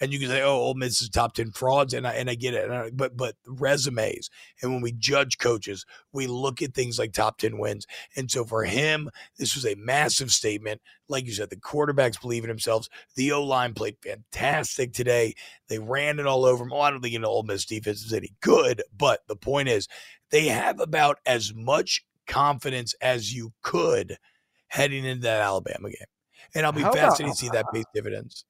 [0.00, 2.34] and you can say, "Oh, Ole Miss is top ten frauds," and I and I
[2.34, 2.68] get it.
[2.70, 4.28] I, but but resumes,
[4.60, 7.86] and when we judge coaches, we look at things like top ten wins.
[8.16, 10.82] And so for him, this was a massive statement.
[11.08, 12.90] Like you said, the quarterbacks believe in themselves.
[13.14, 15.34] The O line played fantastic today.
[15.68, 16.72] They ran it all over them.
[16.72, 19.86] Oh, I don't think an Ole Miss defense is any good, but the point is
[20.30, 24.18] they have about as much confidence as you could
[24.68, 26.06] heading into that Alabama game.
[26.54, 28.44] And I'll be How fascinated about, to see that pay dividends.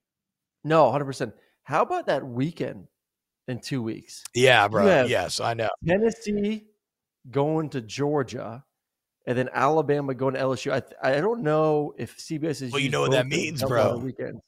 [0.64, 1.32] No, 100%.
[1.64, 2.86] How about that weekend
[3.48, 4.22] in two weeks?
[4.34, 5.04] Yeah, bro.
[5.06, 5.68] Yes, I know.
[5.86, 6.66] Tennessee
[7.30, 8.64] going to Georgia
[9.26, 10.72] and then Alabama going to LSU.
[10.72, 12.72] I, I don't know if CBS is.
[12.72, 13.98] Well, you know what that means, bro.
[13.98, 14.40] Weekends.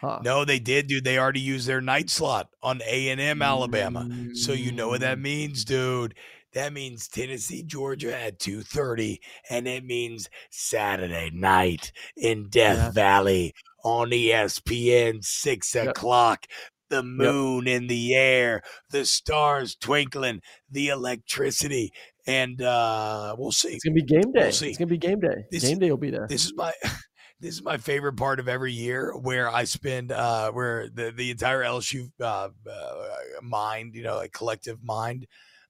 [0.00, 0.20] Huh.
[0.22, 1.04] No, they did, dude.
[1.04, 4.36] They already used their night slot on A and M Alabama, mm.
[4.36, 5.22] so you know what that mm.
[5.22, 6.14] means, dude.
[6.56, 9.18] That means Tennessee, Georgia at 2:30
[9.50, 12.90] and it means Saturday night in Death yeah.
[12.92, 15.88] Valley on ESPN 6 yep.
[15.88, 16.46] o'clock.
[16.88, 17.76] The moon yep.
[17.76, 20.40] in the air, the stars twinkling,
[20.70, 21.92] the electricity,
[22.26, 23.74] and uh, we'll see.
[23.74, 24.44] It's gonna be game day.
[24.44, 24.68] We'll see.
[24.70, 25.44] It's gonna be game day.
[25.50, 26.26] This, game day will be there.
[26.26, 26.72] This is my
[27.40, 31.32] this is my favorite part of every year where I spend uh where the the
[31.32, 33.08] entire LSU uh, uh
[33.42, 35.26] mind, you know, like collective mind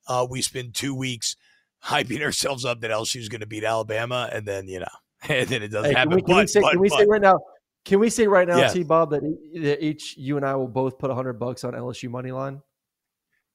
[0.07, 1.37] uh, we spend two weeks
[1.85, 4.87] hyping ourselves up that LSU is going to beat Alabama, and then you know,
[5.29, 6.11] and then it doesn't hey, happen.
[6.11, 7.38] Can we, can but, we, say, but, can we but, say right now?
[7.85, 8.69] Can we say right now, yeah.
[8.69, 8.83] T.
[8.83, 12.33] Bob, that, that each you and I will both put hundred bucks on LSU money
[12.33, 12.61] line?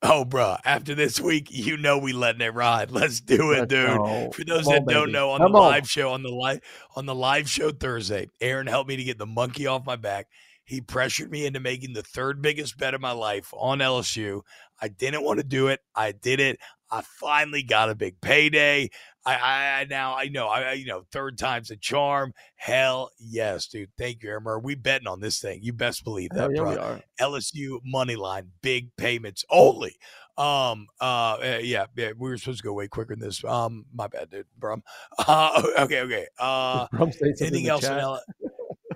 [0.03, 0.55] Oh, bro!
[0.65, 2.89] After this week, you know we letting it ride.
[2.89, 3.97] Let's do it, Let's dude.
[3.97, 4.31] Go.
[4.31, 5.11] For those that on, don't baby.
[5.11, 5.71] know, on Come the on.
[5.71, 6.61] live show on the live
[6.95, 10.27] on the live show Thursday, Aaron helped me to get the monkey off my back.
[10.71, 14.43] He pressured me into making the third biggest bet of my life on LSU.
[14.81, 15.81] I didn't want to do it.
[15.93, 16.59] I did it.
[16.89, 18.89] I finally got a big payday.
[19.25, 22.33] I, I, now I know I you know third time's a charm.
[22.55, 23.89] Hell yes, dude.
[23.97, 24.59] Thank you, Emmer.
[24.59, 25.59] We betting on this thing.
[25.61, 26.71] You best believe that, yeah, bro.
[26.71, 27.01] we are.
[27.19, 29.97] LSU money line, big payments only.
[30.37, 33.43] Um, uh, uh, yeah, yeah, we were supposed to go way quicker than this.
[33.43, 34.77] Um, my bad, dude, bro.
[35.27, 36.27] Uh, okay, okay.
[36.39, 37.83] Uh, Brum in anything else?
[37.83, 38.21] L-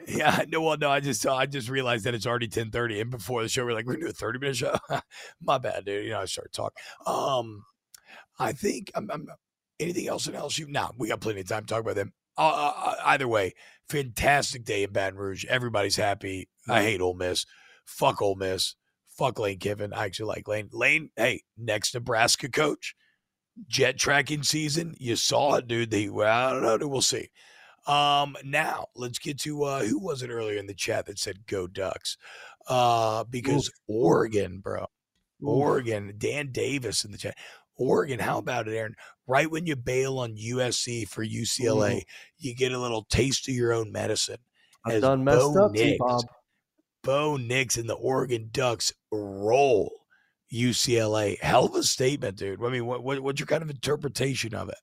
[0.07, 3.09] yeah, no, well, no, I just I just realized that it's already ten thirty, and
[3.11, 4.75] before the show, we are like, we're gonna do a thirty minute show.
[5.41, 6.05] my bad, dude.
[6.05, 6.75] You know, I started talking.
[7.05, 7.63] Um,
[8.39, 9.27] I think I'm, I'm
[9.79, 10.67] anything else in LSU.
[10.67, 12.13] Nah, we got plenty of time to talk about them.
[12.37, 13.53] Uh, uh, either way,
[13.89, 15.45] fantastic day in Baton Rouge.
[15.45, 16.49] Everybody's happy.
[16.67, 17.45] I hate Ole Miss.
[17.85, 18.75] Fuck Ole Miss.
[19.17, 19.93] Fuck Lane Kiffin.
[19.93, 20.69] I actually like Lane.
[20.73, 22.95] Lane, hey, next Nebraska coach,
[23.67, 24.95] jet tracking season.
[24.99, 25.91] You saw it, dude.
[25.91, 26.77] They, well, I don't know.
[26.77, 27.29] dude, We'll see.
[27.87, 31.45] Um, now let's get to uh, who was it earlier in the chat that said
[31.45, 32.17] go Ducks?
[32.67, 34.87] Uh, because Oregon, bro,
[35.41, 37.37] Oregon, Dan Davis in the chat.
[37.77, 38.95] Oregon, how about it, Aaron?
[39.27, 42.01] Right when you bail on USC for UCLA,
[42.37, 44.37] you get a little taste of your own medicine.
[44.85, 46.23] I've done messed Bo up, Nix- T-Bob.
[47.03, 49.91] Bo Nix and the Oregon Ducks roll
[50.51, 51.39] UCLA.
[51.39, 52.63] Hell of a statement, dude.
[52.63, 54.77] I mean, what, what what's your kind of interpretation of it?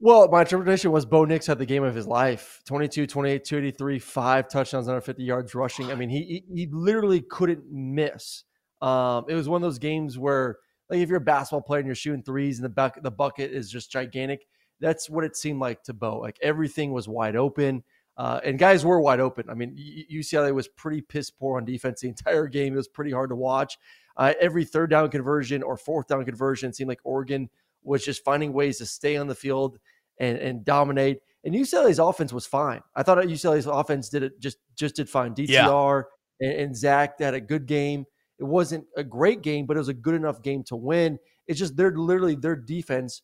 [0.00, 3.98] Well, my interpretation was Bo Nix had the game of his life 22, 28, 283,
[3.98, 5.90] five touchdowns, 150 yards rushing.
[5.90, 8.44] I mean, he, he, literally couldn't miss.
[8.82, 10.58] Um, it was one of those games where,
[10.90, 13.52] like, if you're a basketball player and you're shooting threes and the, buck, the bucket
[13.52, 14.46] is just gigantic,
[14.80, 16.18] that's what it seemed like to Bo.
[16.18, 17.84] Like, everything was wide open.
[18.16, 19.48] Uh, and guys were wide open.
[19.48, 19.76] I mean,
[20.12, 22.74] UCLA was pretty piss poor on defense the entire game.
[22.74, 23.78] It was pretty hard to watch.
[24.16, 27.48] Uh, every third down conversion or fourth down conversion seemed like Oregon
[27.84, 29.78] was just finding ways to stay on the field
[30.18, 31.18] and, and dominate.
[31.44, 32.80] And UCLA's offense was fine.
[32.96, 35.34] I thought UCLA's offense did it just just did fine.
[35.34, 36.04] DTR
[36.40, 38.06] and, and Zach had a good game.
[38.38, 41.18] It wasn't a great game, but it was a good enough game to win.
[41.46, 43.22] It's just they're literally their defense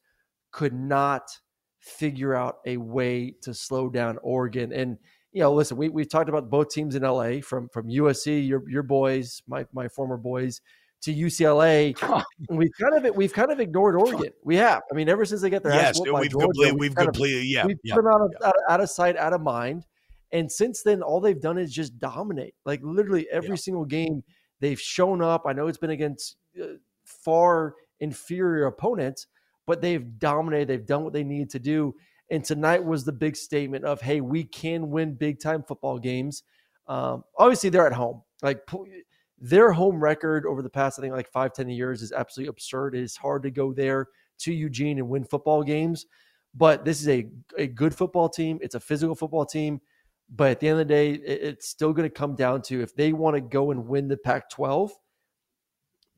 [0.52, 1.30] could not
[1.78, 4.72] figure out a way to slow down Oregon.
[4.72, 4.98] And
[5.32, 8.68] you know, listen, we we've talked about both teams in LA from from USC, your
[8.68, 10.60] your boys, my my former boys,
[11.02, 11.94] to UCLA.
[12.48, 14.32] we've kind of we've kind of ignored Oregon.
[14.44, 14.82] We have.
[14.90, 16.94] I mean, ever since they got their ass Yes, whooped by we've Georgia, completely, we've
[16.94, 17.94] kind of- completely, yeah, we've yeah.
[17.94, 19.86] put them out of, out, out of sight, out of mind.
[20.32, 22.54] And since then, all they've done is just dominate.
[22.64, 24.22] Like literally every single game,
[24.60, 25.42] they've shown up.
[25.46, 26.66] I know it's been against uh,
[27.04, 29.26] far inferior opponents,
[29.66, 30.68] but they've dominated.
[30.68, 31.94] They've done what they needed to do.
[32.30, 36.44] And tonight was the big statement of, hey, we can win big time football games.
[36.86, 38.22] Um, obviously, they're at home.
[38.40, 38.60] Like
[39.40, 42.94] their home record over the past, I think, like five, 10 years is absolutely absurd.
[42.94, 44.06] It is hard to go there
[44.40, 46.06] to Eugene and win football games.
[46.54, 47.26] But this is a,
[47.56, 48.58] a good football team.
[48.60, 49.80] It's a physical football team.
[50.34, 52.82] But at the end of the day, it- it's still going to come down to
[52.82, 54.92] if they want to go and win the Pac 12,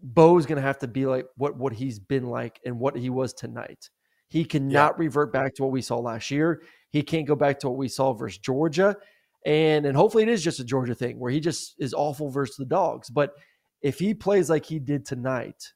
[0.02, 3.08] Bo's going to have to be like what, what he's been like and what he
[3.08, 3.88] was tonight.
[4.28, 6.62] He cannot revert back to what we saw last year.
[6.90, 8.96] He can't go back to what we saw versus Georgia.
[9.44, 12.57] And and hopefully it is just a Georgia thing where he just is awful versus
[12.57, 13.11] the dogs.
[13.11, 13.35] But
[13.81, 15.72] if he plays like he did tonight,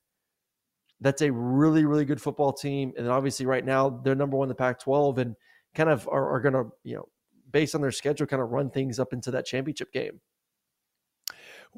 [1.00, 2.92] that's a really, really good football team.
[2.96, 5.36] And then obviously right now they're number one in the Pac 12 and
[5.74, 7.08] kind of are, are gonna, you know,
[7.50, 10.20] based on their schedule, kind of run things up into that championship game.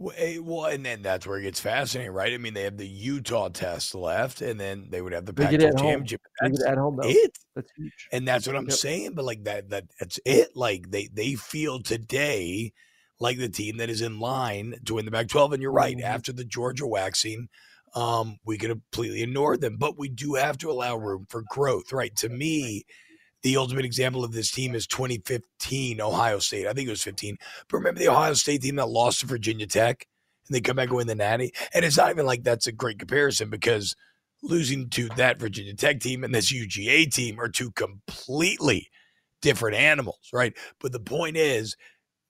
[0.00, 2.32] Well, eh, and then that's where it gets fascinating, right?
[2.32, 5.46] I mean, they have the Utah test left, and then they would have the They
[5.46, 6.08] Pac get it 12 at home.
[6.08, 6.20] championship.
[6.40, 7.16] That's at home, though.
[7.16, 7.36] it.
[7.54, 8.10] That's huge.
[8.12, 8.80] And that's what I'm Yep.
[8.80, 9.14] saying.
[9.14, 10.56] But like that, that that's it.
[10.56, 12.72] Like they they feel today
[13.20, 15.52] like the team that is in line to win the Pac-12.
[15.52, 15.96] And you're right.
[15.96, 16.02] Mhm.
[16.02, 17.48] After the Georgia waxing,
[17.94, 21.92] um, we could completely ignore them, but we do have to allow room for growth,
[21.92, 22.14] right?
[22.16, 22.84] To me,
[23.42, 26.66] the ultimate example of this team is 2015 Ohio State.
[26.66, 27.36] I think it was 15.
[27.68, 30.06] But remember the Ohio State team that lost to Virginia Tech
[30.48, 31.52] and they come back and win the Natty?
[31.72, 33.94] And it's not even like that's a great comparison because
[34.42, 38.88] losing to that Virginia Tech team and this UGA team are two completely
[39.40, 40.56] different animals, right?
[40.80, 41.76] But the point is,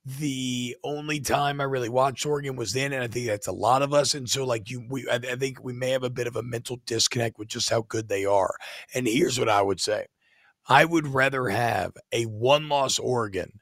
[0.04, 3.82] the only time I really watched Oregon was then, and I think that's a lot
[3.82, 4.14] of us.
[4.14, 6.42] And so, like you, we, I, I think we may have a bit of a
[6.42, 8.54] mental disconnect with just how good they are.
[8.94, 10.06] And here's what I would say:
[10.68, 13.52] I would rather have a one-loss Oregon,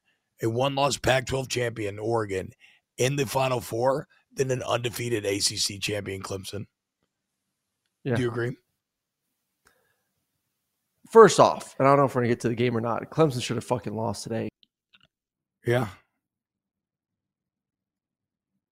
[0.43, 2.51] a one-loss Pac-12 champion Oregon,
[2.99, 6.65] in the Final Four than an undefeated ACC champion Clemson.
[8.05, 8.17] Yeah.
[8.17, 8.57] Do you agree?
[11.11, 13.09] First off, and I don't know if we're gonna get to the game or not.
[13.11, 14.49] Clemson should have fucking lost today.
[15.65, 15.89] Yeah.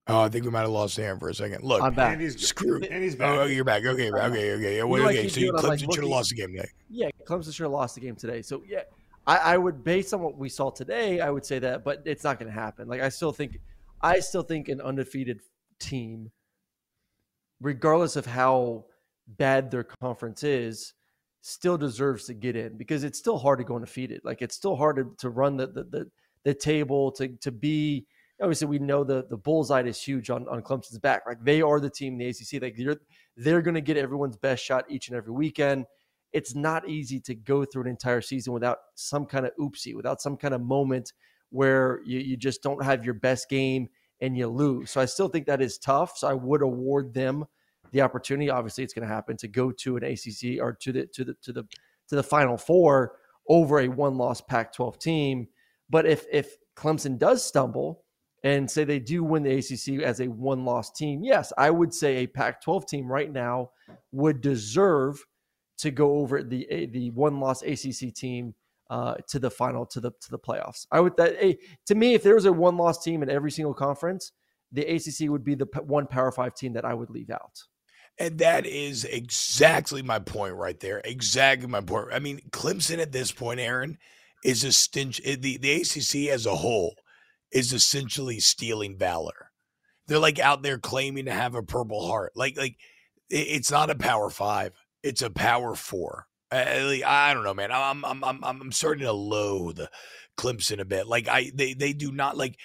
[0.07, 1.63] Oh, I think we might have lost Aaron for a second.
[1.63, 2.21] Look, I'm back.
[2.33, 2.81] Screw.
[2.83, 3.39] Andy's Oh, back.
[3.39, 3.85] oh, you're back.
[3.85, 4.77] Okay, okay, okay.
[4.77, 5.29] Yeah, You know, okay.
[5.29, 6.69] So you, doing- I'm like Clemson should have lost the game today.
[6.91, 8.43] Yeah, Clemson have lost the game today.
[8.43, 8.83] So yeah,
[9.27, 12.25] I, I would based on what we saw today, I would say that, but it's
[12.25, 12.89] not going to happen.
[12.89, 13.59] Like I still think,
[14.01, 15.41] I still think an undefeated
[15.79, 16.31] team,
[17.61, 18.85] regardless of how
[19.27, 20.95] bad their conference is,
[21.41, 24.23] still deserves to get in because it's still hard to go undefeated.
[24.25, 26.11] Like it's still hard to, to run the, the the
[26.45, 28.07] the table to to be.
[28.41, 31.23] Obviously, we know the the bullseye is huge on on Clemson's back.
[31.27, 32.63] Like they are the team in the ACC.
[32.63, 32.97] Like they're
[33.37, 35.87] they're going to get everyone's best shot each and every weekend.
[36.35, 40.21] It's not easy to go through an entire season without some kind of oopsie, without
[40.21, 41.13] some kind of moment
[41.51, 43.89] where you, you just don't have your best game
[44.21, 44.91] and you lose.
[44.91, 46.19] So I still think that is tough.
[46.19, 47.45] So I would award them
[47.93, 48.51] the opportunity.
[48.51, 51.35] Obviously, it's going to happen to go to an ACC or to the to the
[51.43, 51.65] to the
[52.09, 53.17] to the Final Four
[53.49, 55.49] over a one-loss Pac-12 team.
[55.89, 58.03] But if if Clemson does stumble
[58.43, 62.17] and say they do win the ACC as a one-loss team, yes, I would say
[62.17, 63.71] a Pac-12 team right now
[64.13, 65.25] would deserve
[65.79, 68.55] to go over the the one-loss ACC team
[68.91, 70.87] uh, to the final to the to the playoffs.
[70.91, 73.51] I would that hey, to me, if there was a one loss team in every
[73.51, 74.33] single conference,
[74.73, 77.63] the ACC would be the one Power Five team that I would leave out.
[78.19, 81.01] And that is exactly my point right there.
[81.05, 82.09] Exactly my point.
[82.13, 83.99] I mean, Clemson at this point, Aaron,
[84.45, 85.21] is a stench.
[85.25, 86.95] Eh, the the ACC as a whole
[87.51, 89.51] is essentially stealing valor.
[90.07, 92.33] They're like out there claiming to have a Purple Heart.
[92.37, 92.77] Like like
[93.31, 94.75] it's not a Power Five.
[95.05, 96.27] It's a Power Four.
[96.51, 97.71] Eh, I, I don't know, man.
[97.71, 99.81] I'm I'm I'm I'm starting to loathe
[100.39, 101.07] Clemson a bit.
[101.07, 102.59] Like I they they do not like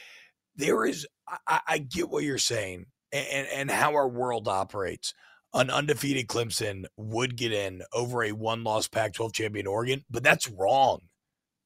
[0.55, 1.05] there is
[1.45, 5.13] I, I get what you're saying and and how our world operates.
[5.51, 10.99] An undefeated Clemson would get in over a one-loss Pac-12 champion Oregon, but that's wrong.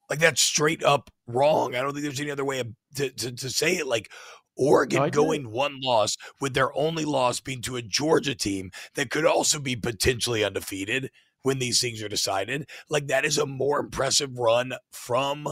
[0.09, 1.75] Like that's straight up wrong.
[1.75, 2.63] I don't think there's any other way
[2.95, 3.87] to to, to say it.
[3.87, 4.09] Like
[4.55, 9.09] Oregon no, going one loss with their only loss being to a Georgia team that
[9.09, 11.09] could also be potentially undefeated
[11.41, 12.67] when these things are decided.
[12.89, 15.47] Like that is a more impressive run from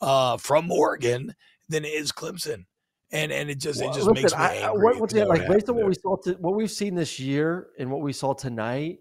[0.00, 1.34] uh from Oregon
[1.68, 2.64] than it is Clemson.
[3.12, 4.94] And and it just well, it just listen, makes me I, angry.
[4.94, 7.68] I, once again, like based on what we saw to, what we've seen this year
[7.78, 8.98] and what we saw tonight,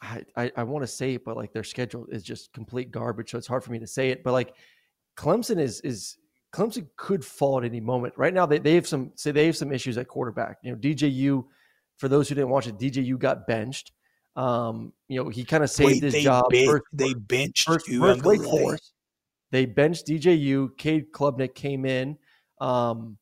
[0.00, 3.30] I, I, I want to say it, but like their schedule is just complete garbage.
[3.30, 4.22] So it's hard for me to say it.
[4.22, 4.54] But like
[5.16, 6.16] Clemson is is
[6.52, 8.14] Clemson could fall at any moment.
[8.16, 10.58] Right now, they, they have some say they have some issues at quarterback.
[10.62, 11.44] You know, DJU,
[11.98, 13.92] for those who didn't watch it, DJU got benched.
[14.36, 16.50] Um, you know, he kind of saved Wait, his job.
[16.50, 18.92] Ben- first, they benched first, you first Forest.
[19.50, 20.76] They benched DJU.
[20.76, 22.16] Cade Klubnik came in.
[22.60, 23.18] Um,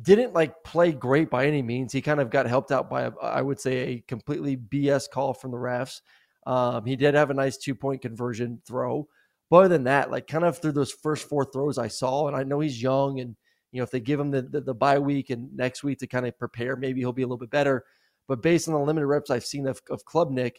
[0.00, 1.92] didn't like play great by any means.
[1.92, 5.34] He kind of got helped out by, a, I would say, a completely BS call
[5.34, 6.00] from the refs.
[6.46, 9.08] Um, he did have a nice two point conversion throw.
[9.50, 12.36] But other than that, like kind of through those first four throws I saw, and
[12.36, 13.36] I know he's young, and
[13.72, 16.06] you know if they give him the, the, the bye week and next week to
[16.06, 17.84] kind of prepare, maybe he'll be a little bit better.
[18.28, 20.56] But based on the limited reps I've seen of, of Klubnik,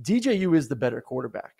[0.00, 1.54] DJU is the better quarterback.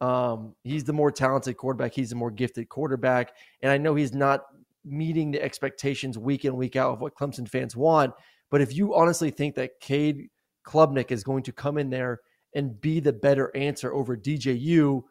[0.00, 1.94] Um, he's the more talented quarterback.
[1.94, 3.32] He's the more gifted quarterback.
[3.62, 4.42] And I know he's not
[4.84, 8.14] meeting the expectations week in, week out of what Clemson fans want.
[8.50, 10.28] But if you honestly think that Cade
[10.66, 12.20] Klubnik is going to come in there
[12.54, 15.02] and be the better answer over DJU,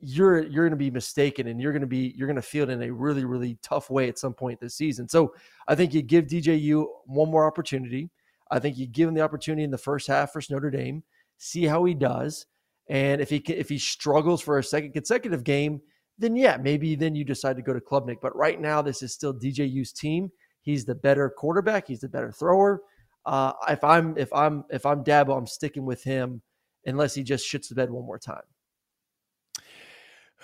[0.00, 2.68] you're you're going to be mistaken and you're going to be you're going to feel
[2.68, 5.08] it in a really really tough way at some point this season.
[5.08, 5.34] So
[5.66, 8.10] I think you give DJU one more opportunity.
[8.50, 11.02] I think you give him the opportunity in the first half versus Notre Dame,
[11.36, 12.46] see how he does,
[12.88, 15.80] and if he if he struggles for a second consecutive game,
[16.18, 18.18] then yeah, maybe then you decide to go to Klubnik.
[18.22, 20.30] But right now, this is still DJU's team.
[20.62, 21.86] He's the better quarterback.
[21.88, 22.82] He's the better thrower.
[23.26, 26.40] Uh, if I'm if I'm if I'm Dabo, I'm sticking with him
[26.86, 28.42] unless he just shits the bed one more time.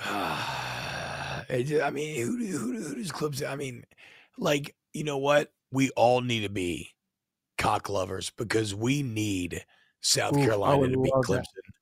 [0.04, 3.48] I mean, who, who, who does Clemson?
[3.48, 3.84] I mean,
[4.38, 5.52] like you know what?
[5.70, 6.90] We all need to be
[7.58, 9.64] cock lovers because we need
[10.00, 11.42] South Ooh, Carolina to beat Clemson.
[11.42, 11.72] That.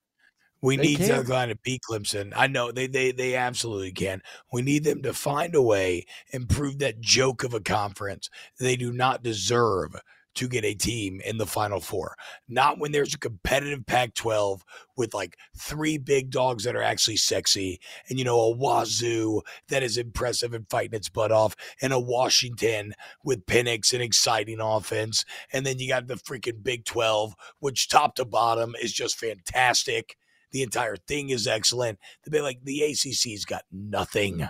[0.61, 1.07] We they need can.
[1.07, 2.33] South Carolina to beat Clemson.
[2.35, 4.21] I know they they they absolutely can.
[4.51, 8.75] We need them to find a way and prove that joke of a conference they
[8.75, 9.95] do not deserve
[10.35, 12.15] to get a team in the Final Four.
[12.47, 14.63] Not when there's a competitive Pac 12
[14.95, 17.79] with like three big dogs that are actually sexy
[18.09, 21.99] and, you know, a Wazoo that is impressive and fighting its butt off, and a
[21.99, 25.25] Washington with Penix and exciting offense.
[25.51, 30.17] And then you got the freaking Big 12, which top to bottom is just fantastic.
[30.51, 31.97] The entire thing is excellent.
[32.31, 34.47] Like the ACC's got nothing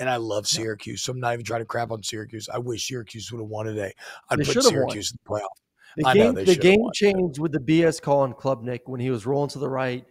[0.00, 1.02] and I love Syracuse.
[1.02, 2.48] So I'm not even trying to crap on Syracuse.
[2.48, 3.92] I wish Syracuse would have won today.
[4.30, 5.38] I'd they put Syracuse won.
[5.38, 5.56] in the playoff.
[5.96, 9.50] The game, the game changed with the BS call on Klubnik when he was rolling
[9.50, 10.04] to the right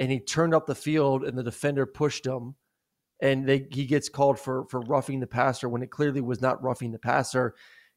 [0.00, 2.54] and he turned up the field and the defender pushed him
[3.20, 6.62] and they, he gets called for for roughing the passer when it clearly was not
[6.62, 7.54] roughing the passer.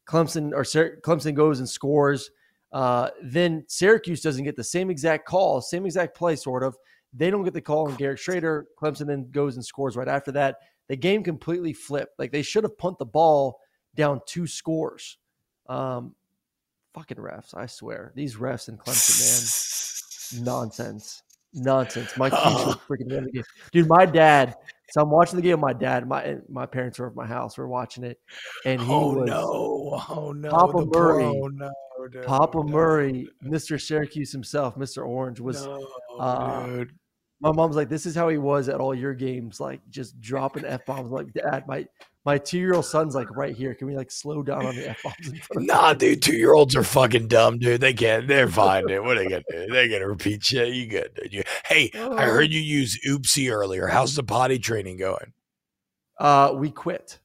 [0.08, 0.64] Clemson or
[1.00, 2.30] Clemson goes and scores.
[2.72, 6.76] Uh, then Syracuse doesn't get the same exact call, same exact play, sort of.
[7.12, 8.64] They don't get the call on Garrett Shrader.
[8.80, 10.56] Clemson then goes and scores right after that
[10.88, 12.18] the game completely flipped.
[12.18, 13.60] Like they should have punt the ball
[13.94, 15.18] down two scores.
[15.68, 16.14] Um,
[16.94, 18.12] fucking refs, I swear.
[18.14, 22.16] These refs in Clemson, man, nonsense, nonsense.
[22.16, 23.88] My kids were freaking the game, dude.
[23.88, 24.56] My dad.
[24.90, 25.60] So I'm watching the game.
[25.60, 27.58] My dad, my my parents were at my house.
[27.58, 28.18] We're watching it,
[28.64, 30.02] and he oh was no!
[30.08, 30.48] Oh no!
[30.48, 31.24] Papa Murray.
[31.24, 31.70] pro, no,
[32.26, 33.80] Papa no, Murray, Mr.
[33.80, 35.06] Syracuse himself, Mr.
[35.06, 35.66] Orange was.
[36.18, 36.84] uh.
[37.40, 40.64] My mom's like, "This is how he was at all your games, like just dropping
[40.64, 41.86] f bombs." Like, Dad, my
[42.24, 43.76] my two year old son's like right here.
[43.76, 45.30] Can we like slow down on the f bombs?
[45.54, 47.80] Nah, dude, two year olds are fucking dumb, dude.
[47.80, 48.26] They can't.
[48.26, 49.04] They're fine, dude.
[49.04, 49.66] What are they gonna do?
[49.70, 50.74] They're gonna repeat shit.
[50.74, 51.32] You good, dude?
[51.32, 52.16] You, hey, I Oh.
[52.16, 53.86] heard you use oopsie earlier.
[53.86, 55.32] How's the potty training going?
[56.18, 57.20] Uh, we quit.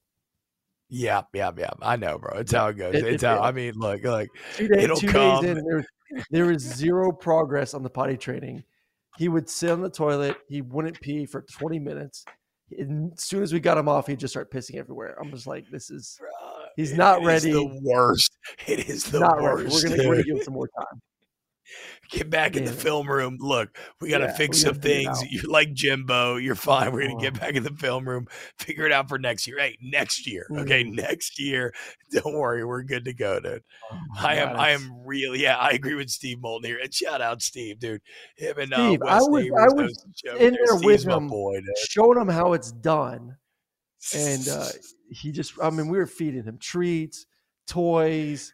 [0.95, 1.71] Yeah, yeah, yeah.
[1.81, 2.37] I know, bro.
[2.37, 2.93] It's how it goes.
[2.93, 3.37] It- it's it- how.
[3.37, 5.43] it- I mean, look, like Two, days, it'll two come.
[5.43, 5.85] days in, there was,
[6.29, 8.63] there was zero progress on the potty training.
[9.17, 10.37] He would sit on the toilet.
[10.47, 12.25] He wouldn't pee for 20 minutes.
[12.77, 15.17] And as soon as we got him off, he'd just start pissing everywhere.
[15.19, 16.19] I'm just like, this is
[16.75, 17.51] he's not ready.
[17.51, 18.37] the worst.
[18.67, 19.73] It is the worst.
[19.83, 21.01] We're gonna, we're gonna give him some more time.
[22.11, 23.37] Get back in the film room.
[23.39, 25.17] Look, we got to Yeah, fix some things.
[25.29, 26.35] You're like Jimbo.
[26.35, 26.91] You're fine.
[26.91, 27.39] We're going to get Oh.
[27.39, 28.27] back in the film room,
[28.59, 29.57] figure it out for next year.
[29.59, 30.45] Hey, next year.
[30.51, 30.95] Okay, Mm.
[30.95, 31.73] next year.
[32.11, 32.63] Don't worry.
[32.65, 33.63] We're good to go, dude.
[34.19, 34.49] I am.
[34.49, 35.41] God, I am really.
[35.41, 36.79] Yeah, I agree with Steve Moulton here.
[36.83, 38.01] And shout out Steve, dude.
[38.37, 41.77] Him and uh, Steve, I was- I was the in there with him, boy, dude.
[41.89, 43.37] showing him how it's done.
[44.13, 44.67] And uh,
[45.09, 47.25] he just, I mean, we were feeding him treats,
[47.67, 48.53] toys,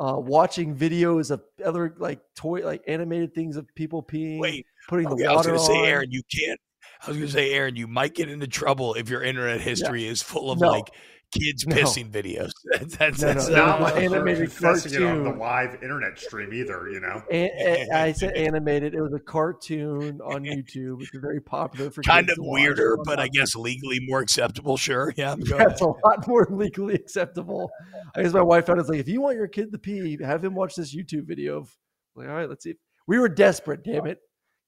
[0.00, 5.06] uh, watching videos of other like toy, like animated things of people peeing, Wait, putting
[5.06, 5.78] okay, the I was going to say.
[5.84, 6.58] Aaron, you can't.
[7.02, 10.06] I was going to say, Aaron, you might get into trouble if your internet history
[10.06, 10.68] is full of No.
[10.68, 10.88] like
[11.32, 11.76] kids No.
[11.76, 12.50] pissing videos.
[12.72, 14.00] That's, that's, No, that's no, not no, what- no.
[14.00, 17.22] animated confessing it on the live internet stream either, you know.
[17.30, 18.94] And, and I said animated.
[18.94, 21.00] It was a cartoon on YouTube.
[21.02, 22.60] It's very popular for kind kids of to watch.
[22.60, 24.76] weirder, but I guess legally more acceptable.
[24.76, 25.34] Sure, yeah.
[25.38, 25.80] That's ahead.
[25.80, 27.70] a lot more legally acceptable.
[28.14, 30.44] I guess my wife found it's like if you want your kid to pee, have
[30.44, 31.74] him watch this YouTube video of
[32.16, 32.74] like, all right, let's see.
[33.06, 34.18] We were desperate, damn it.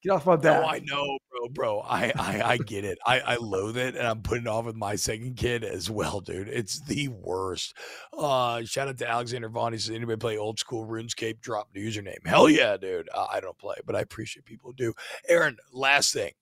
[0.02, 0.62] Get off my back.
[0.62, 1.80] No, I know, bro, bro.
[1.80, 2.98] I, I, I get it.
[3.06, 6.20] I, I loathe it, and I'm putting it off with my second kid as well,
[6.20, 6.48] dude.
[6.48, 7.76] It's the worst.
[8.12, 9.72] Uh, shout out to Alexander Vaughn.
[9.72, 11.40] He says, anybody play old school RuneScape?
[11.40, 12.26] Drop the username.
[12.26, 13.08] Hell yeah, dude.
[13.14, 14.94] Uh, I don't play, but I appreciate people who do.
[15.28, 16.32] Aaron, last thing.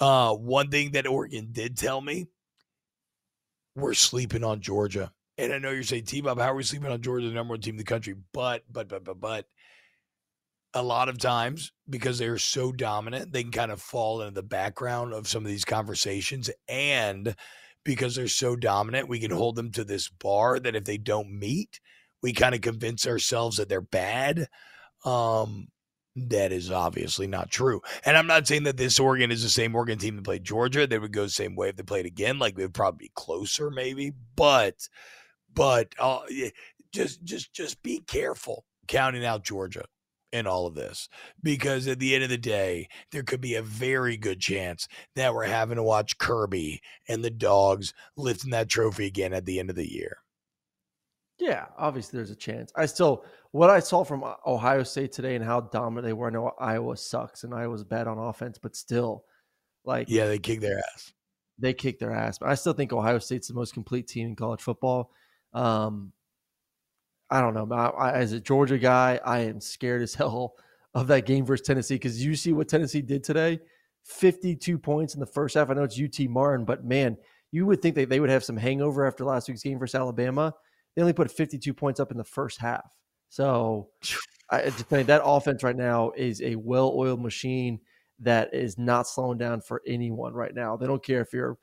[0.00, 2.28] Uh, one thing that Oregon did tell me,
[3.76, 5.12] we're sleeping on Georgia.
[5.36, 7.60] And I know you're saying, T-Bob, how are we sleeping on Georgia, the number one
[7.60, 8.14] team in the country?
[8.32, 9.46] But, but, but, but, but,
[10.74, 14.42] a lot of times because they're so dominant, they can kind of fall into the
[14.42, 16.50] background of some of these conversations.
[16.68, 17.34] And
[17.84, 21.38] because they're so dominant, we can hold them to this bar that if they don't
[21.38, 21.80] meet,
[22.22, 24.48] we kind of convince ourselves that they're bad.
[25.04, 25.68] Um,
[26.14, 27.80] that is obviously not true.
[28.04, 30.86] And I'm not saying that this Oregon is the same Oregon team that played Georgia.
[30.86, 32.38] They would go the same way if they played again.
[32.38, 34.12] Like would probably be closer, maybe.
[34.36, 34.76] But,
[35.52, 36.20] but uh,
[36.92, 39.84] just, just, just be careful counting out Georgia
[40.32, 41.08] in all of this
[41.42, 45.34] because at the end of the day, there could be a very good chance that
[45.34, 49.70] we're having to watch Kirby and the dogs lifting that trophy again at the end
[49.70, 50.18] of the year.
[51.38, 52.72] Yeah, obviously there's a chance.
[52.76, 56.28] I still what I saw from Ohio State today and how dominant they were.
[56.28, 59.24] I know Iowa sucks and Iowa's bad on offense, but still,
[59.84, 61.12] like Yeah, they kick their ass.
[61.58, 62.38] they kick their ass.
[62.38, 65.10] But I still think Ohio State's the most complete team in college football.
[65.52, 66.12] Um,
[67.32, 67.66] I don't know.
[67.74, 70.54] I, I, as a Georgia guy, I am scared as hell
[70.94, 73.58] of that game versus Tennessee because you see what Tennessee did today
[74.04, 75.70] 52 points in the first half.
[75.70, 77.16] I know it's UT Martin, but man,
[77.50, 80.52] you would think that they would have some hangover after last week's game versus Alabama.
[80.94, 82.94] They only put 52 points up in the first half.
[83.30, 83.88] So
[84.50, 87.80] I just think that offense right now is a well oiled machine
[88.20, 90.76] that is not slowing down for anyone right now.
[90.76, 91.56] They don't care if you're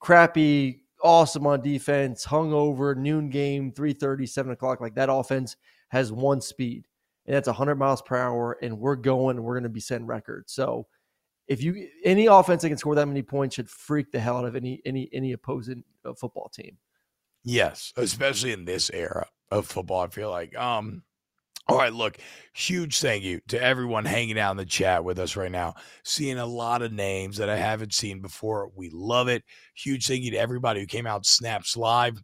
[0.00, 4.80] crappy, awesome on defense, hungover, noon game, 3:30, 7 o'clock.
[4.80, 5.56] Like that offense
[5.88, 6.86] has one speed,
[7.26, 8.58] and that's 100 miles per hour.
[8.62, 10.52] And we're going, and we're going to be setting records.
[10.52, 10.86] So
[11.48, 14.44] if you any offense that can score that many points should freak the hell out
[14.44, 16.76] of any any any opposing uh, football team.
[17.42, 20.00] Yes, especially in this era of football.
[20.00, 20.56] I feel like.
[20.56, 21.02] Um,
[21.68, 22.16] all right, look,
[22.54, 25.74] huge thank you to everyone hanging out in the chat with us right now.
[26.02, 28.70] Seeing a lot of names that I haven't seen before.
[28.74, 29.44] We love it.
[29.74, 32.22] Huge thank you to everybody who came out Snaps Live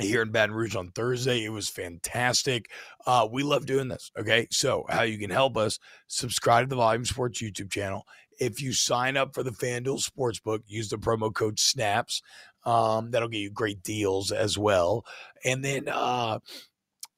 [0.00, 1.44] here in Baton Rouge on Thursday.
[1.44, 2.70] It was fantastic.
[3.06, 4.10] Uh, we love doing this.
[4.18, 4.46] Okay.
[4.50, 8.04] So, how you can help us subscribe to the Volume Sports YouTube channel.
[8.40, 12.22] If you sign up for the FanDuel Sportsbook, use the promo code SNAPS.
[12.64, 15.04] Um, that'll get you great deals as well.
[15.44, 16.38] And then, uh,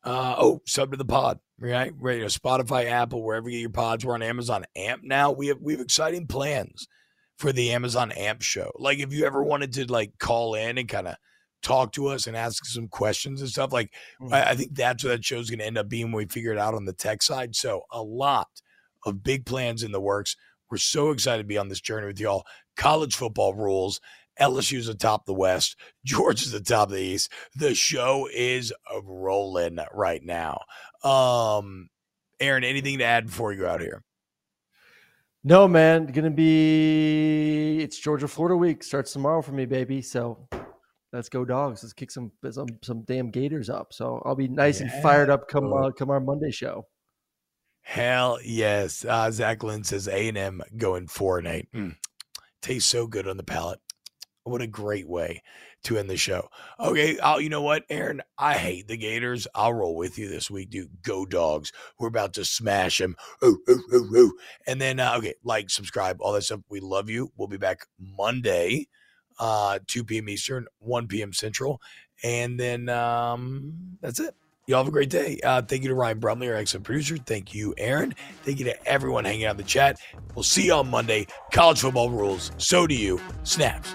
[0.07, 1.93] uh, oh, sub to the pod, right?
[1.99, 4.05] Right, you know, Spotify, Apple, wherever you get your pods.
[4.05, 5.33] We're on Amazon Amp now.
[5.33, 6.89] We have we have exciting plans
[7.37, 8.73] for the Amazon Amp show.
[8.79, 11.17] Like if you ever wanted to like call in and kind of
[11.63, 13.73] talk to us and ask some questions and stuff.
[13.73, 14.33] Like, Mm.
[14.33, 16.53] I, I think that's what that show's going to end up being when we figure
[16.53, 17.57] it out on the tech side.
[17.57, 18.49] So, a lot
[19.05, 20.37] of big plans in the works.
[20.71, 22.45] We're so excited to be on this journey with y'all.
[22.77, 24.01] College football rules.
[24.41, 25.77] LSU's atop the West.
[26.05, 27.33] Georgia's atop the East.
[27.55, 28.73] The show is
[29.05, 30.61] rolling right now.
[31.03, 31.89] Um,
[32.41, 34.03] Aaron, anything to add before you go out here?
[35.45, 40.03] No, man, gonna be it's Georgia Florida week starts tomorrow for me, baby.
[40.03, 40.49] So
[41.13, 41.85] let's go dogs.
[41.85, 43.93] Let's kick some some some damn Gators up.
[43.93, 46.89] So I'll be nice and fired up come uh, come our Monday show.
[47.83, 49.05] Hell yes.
[49.05, 51.69] Uh, Zach Lynn says A and M going four and eight.
[51.73, 51.95] Mm.
[52.61, 53.79] Tastes so good on the palate.
[54.47, 55.43] What a great way
[55.83, 56.49] to end the show.
[56.79, 58.23] Okay, I'll, you know what, Aaron?
[58.39, 59.49] I hate the Gators.
[59.57, 61.03] I'll roll with you this week, dude.
[61.03, 61.73] Go dogs.
[61.99, 63.17] We're about to smash them.
[63.43, 64.33] Ooh, ooh, ooh, ooh.
[64.69, 66.61] And then, uh, okay, like, subscribe, all that stuff.
[66.69, 67.33] We love you.
[67.37, 68.87] We'll be back Monday,
[69.41, 70.29] uh, 2 p.m.
[70.29, 71.33] Eastern, 1 p.m.
[71.33, 71.81] Central.
[72.23, 74.33] And then um, that's it.
[74.69, 75.41] Y'all have a great day.
[75.45, 77.17] Uh, thank you to Ryan Brumley, our excellent producer.
[77.17, 78.15] Thank you, Aaron.
[78.43, 80.01] Thank you to everyone hanging out in the chat.
[80.35, 81.27] We'll see you on Monday.
[81.53, 82.53] College football rules.
[82.59, 83.21] So do you.
[83.45, 83.95] Snaps.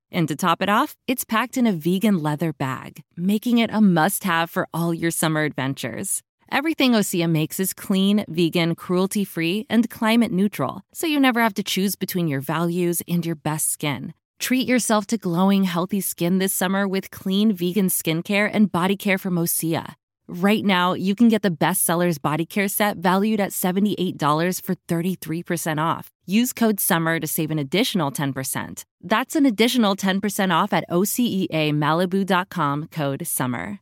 [0.11, 3.79] And to top it off, it's packed in a vegan leather bag, making it a
[3.79, 6.21] must have for all your summer adventures.
[6.51, 11.53] Everything Osea makes is clean, vegan, cruelty free, and climate neutral, so you never have
[11.53, 14.13] to choose between your values and your best skin.
[14.37, 19.17] Treat yourself to glowing, healthy skin this summer with clean vegan skincare and body care
[19.17, 19.95] from Osea.
[20.27, 25.77] Right now, you can get the bestsellers body care set valued at $78 for 33%
[25.77, 26.09] off.
[26.31, 28.85] Use code SUMMER to save an additional 10%.
[29.01, 33.81] That's an additional 10% off at OseaMalibu.com code SUMMER.